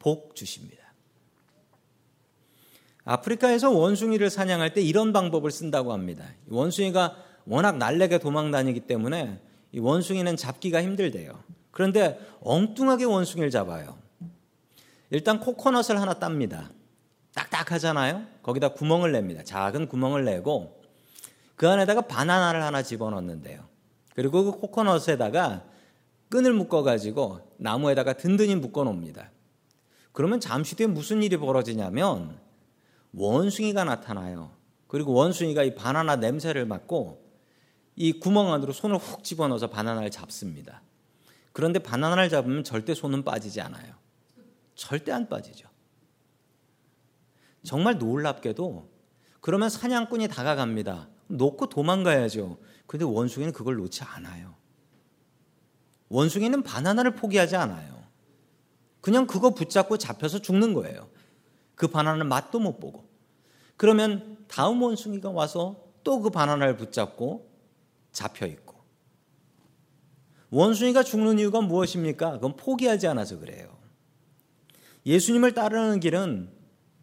복 0.00 0.34
주십니다. 0.34 0.92
아프리카에서 3.04 3.70
원숭이를 3.70 4.28
사냥할 4.28 4.74
때 4.74 4.82
이런 4.82 5.12
방법을 5.12 5.52
쓴다고 5.52 5.92
합니다. 5.92 6.24
원숭이가 6.48 7.16
워낙 7.46 7.76
날래게 7.76 8.18
도망 8.18 8.50
다니기 8.50 8.80
때문에 8.80 9.40
원숭이는 9.76 10.36
잡기가 10.36 10.82
힘들대요. 10.82 11.44
그런데 11.70 12.18
엉뚱하게 12.40 13.04
원숭이를 13.04 13.52
잡아요. 13.52 13.97
일단 15.10 15.40
코코넛을 15.40 16.00
하나 16.00 16.14
땁니다. 16.14 16.70
딱딱하잖아요? 17.34 18.26
거기다 18.42 18.70
구멍을 18.70 19.12
냅니다. 19.12 19.42
작은 19.42 19.88
구멍을 19.88 20.24
내고 20.24 20.82
그 21.56 21.68
안에다가 21.68 22.02
바나나를 22.02 22.62
하나 22.62 22.82
집어넣는데요. 22.82 23.64
그리고 24.14 24.44
그 24.44 24.52
코코넛에다가 24.60 25.64
끈을 26.28 26.52
묶어가지고 26.52 27.40
나무에다가 27.58 28.14
든든히 28.14 28.56
묶어 28.56 28.84
놓습니다. 28.84 29.30
그러면 30.12 30.40
잠시 30.40 30.76
뒤에 30.76 30.86
무슨 30.86 31.22
일이 31.22 31.36
벌어지냐면 31.36 32.38
원숭이가 33.12 33.84
나타나요. 33.84 34.50
그리고 34.88 35.12
원숭이가 35.12 35.62
이 35.62 35.74
바나나 35.74 36.16
냄새를 36.16 36.66
맡고 36.66 37.24
이 37.96 38.12
구멍 38.18 38.52
안으로 38.52 38.72
손을 38.72 38.96
훅 38.96 39.24
집어넣어서 39.24 39.68
바나나를 39.68 40.10
잡습니다. 40.10 40.82
그런데 41.52 41.78
바나나를 41.78 42.28
잡으면 42.28 42.64
절대 42.64 42.94
손은 42.94 43.24
빠지지 43.24 43.60
않아요. 43.60 43.94
절대 44.78 45.10
안 45.10 45.28
빠지죠. 45.28 45.68
정말 47.64 47.98
놀랍게도 47.98 48.88
그러면 49.40 49.68
사냥꾼이 49.68 50.28
다가갑니다. 50.28 51.08
놓고 51.26 51.68
도망가야죠. 51.68 52.58
근데 52.86 53.04
원숭이는 53.04 53.52
그걸 53.52 53.74
놓지 53.74 54.04
않아요. 54.04 54.54
원숭이는 56.08 56.62
바나나를 56.62 57.16
포기하지 57.16 57.56
않아요. 57.56 58.04
그냥 59.00 59.26
그거 59.26 59.50
붙잡고 59.50 59.98
잡혀서 59.98 60.38
죽는 60.38 60.74
거예요. 60.74 61.10
그 61.74 61.88
바나나는 61.88 62.28
맛도 62.28 62.60
못 62.60 62.78
보고. 62.78 63.08
그러면 63.76 64.38
다음 64.46 64.80
원숭이가 64.80 65.30
와서 65.30 65.84
또 66.04 66.20
그 66.20 66.30
바나나를 66.30 66.76
붙잡고 66.76 67.50
잡혀 68.12 68.46
있고. 68.46 68.76
원숭이가 70.50 71.02
죽는 71.02 71.40
이유가 71.40 71.60
무엇입니까? 71.60 72.32
그건 72.34 72.56
포기하지 72.56 73.08
않아서 73.08 73.38
그래요. 73.38 73.77
예수님을 75.08 75.54
따르는 75.54 76.00
길은 76.00 76.50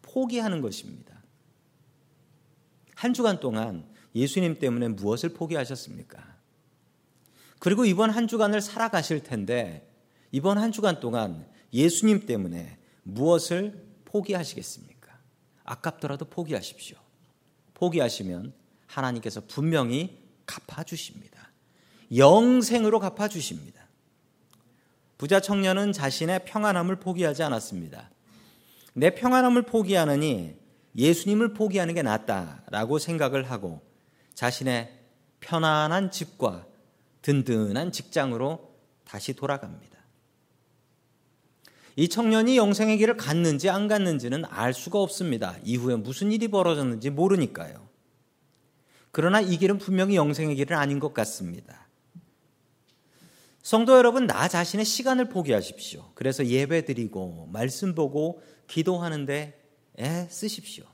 포기하는 0.02 0.60
것입니다. 0.60 1.22
한 2.94 3.12
주간 3.12 3.40
동안 3.40 3.84
예수님 4.14 4.60
때문에 4.60 4.88
무엇을 4.88 5.30
포기하셨습니까? 5.30 6.36
그리고 7.58 7.84
이번 7.84 8.10
한 8.10 8.28
주간을 8.28 8.60
살아가실 8.60 9.24
텐데 9.24 9.92
이번 10.30 10.56
한 10.56 10.70
주간 10.70 11.00
동안 11.00 11.46
예수님 11.72 12.26
때문에 12.26 12.78
무엇을 13.02 13.84
포기하시겠습니까? 14.04 15.18
아깝더라도 15.64 16.26
포기하십시오. 16.26 16.96
포기하시면 17.74 18.54
하나님께서 18.86 19.42
분명히 19.48 20.22
갚아주십니다. 20.46 21.50
영생으로 22.16 23.00
갚아주십니다. 23.00 23.75
부자 25.18 25.40
청년은 25.40 25.92
자신의 25.92 26.44
평안함을 26.44 26.96
포기하지 26.96 27.42
않았습니다. 27.42 28.10
내 28.94 29.14
평안함을 29.14 29.62
포기하느니 29.62 30.56
예수님을 30.96 31.54
포기하는 31.54 31.94
게 31.94 32.02
낫다라고 32.02 32.98
생각을 32.98 33.50
하고 33.50 33.82
자신의 34.34 34.92
편안한 35.40 36.10
집과 36.10 36.66
든든한 37.22 37.92
직장으로 37.92 38.74
다시 39.04 39.34
돌아갑니다. 39.34 39.96
이 41.96 42.08
청년이 42.08 42.58
영생의 42.58 42.98
길을 42.98 43.16
갔는지 43.16 43.70
안 43.70 43.88
갔는지는 43.88 44.44
알 44.44 44.74
수가 44.74 45.00
없습니다. 45.00 45.56
이후에 45.64 45.96
무슨 45.96 46.30
일이 46.30 46.48
벌어졌는지 46.48 47.08
모르니까요. 47.08 47.88
그러나 49.12 49.40
이 49.40 49.56
길은 49.56 49.78
분명히 49.78 50.16
영생의 50.16 50.56
길은 50.56 50.76
아닌 50.76 51.00
것 51.00 51.14
같습니다. 51.14 51.85
성도 53.66 53.96
여러분, 53.96 54.28
나 54.28 54.46
자신의 54.46 54.84
시간을 54.84 55.28
포기하십시오. 55.28 56.12
그래서 56.14 56.46
예배 56.46 56.84
드리고, 56.84 57.48
말씀 57.50 57.96
보고, 57.96 58.40
기도하는데 58.68 59.60
애 59.98 60.28
쓰십시오. 60.30 60.84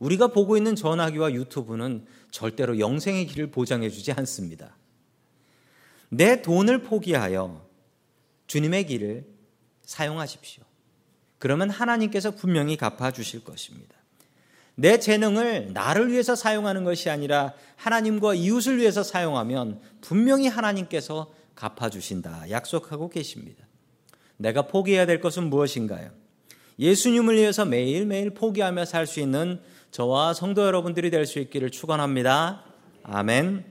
우리가 0.00 0.32
보고 0.32 0.56
있는 0.56 0.74
전화기와 0.74 1.32
유튜브는 1.32 2.06
절대로 2.32 2.80
영생의 2.80 3.28
길을 3.28 3.52
보장해 3.52 3.88
주지 3.88 4.10
않습니다. 4.10 4.76
내 6.08 6.42
돈을 6.42 6.82
포기하여 6.82 7.64
주님의 8.48 8.86
길을 8.86 9.28
사용하십시오. 9.82 10.64
그러면 11.38 11.70
하나님께서 11.70 12.32
분명히 12.32 12.76
갚아 12.76 13.12
주실 13.12 13.44
것입니다. 13.44 13.94
내 14.74 14.98
재능을 14.98 15.72
나를 15.72 16.10
위해서 16.10 16.34
사용하는 16.34 16.84
것이 16.84 17.10
아니라 17.10 17.52
하나님과 17.76 18.34
이웃을 18.34 18.78
위해서 18.78 19.02
사용하면 19.02 19.80
분명히 20.00 20.48
하나님께서 20.48 21.32
갚아주신다. 21.54 22.50
약속하고 22.50 23.10
계십니다. 23.10 23.66
내가 24.38 24.66
포기해야 24.66 25.04
될 25.06 25.20
것은 25.20 25.44
무엇인가요? 25.50 26.10
예수님을 26.78 27.36
위해서 27.36 27.66
매일매일 27.66 28.30
포기하며 28.30 28.86
살 28.86 29.06
수 29.06 29.20
있는 29.20 29.60
저와 29.90 30.32
성도 30.32 30.64
여러분들이 30.64 31.10
될 31.10 31.26
수 31.26 31.38
있기를 31.40 31.70
축원합니다. 31.70 32.64
아멘. 33.02 33.64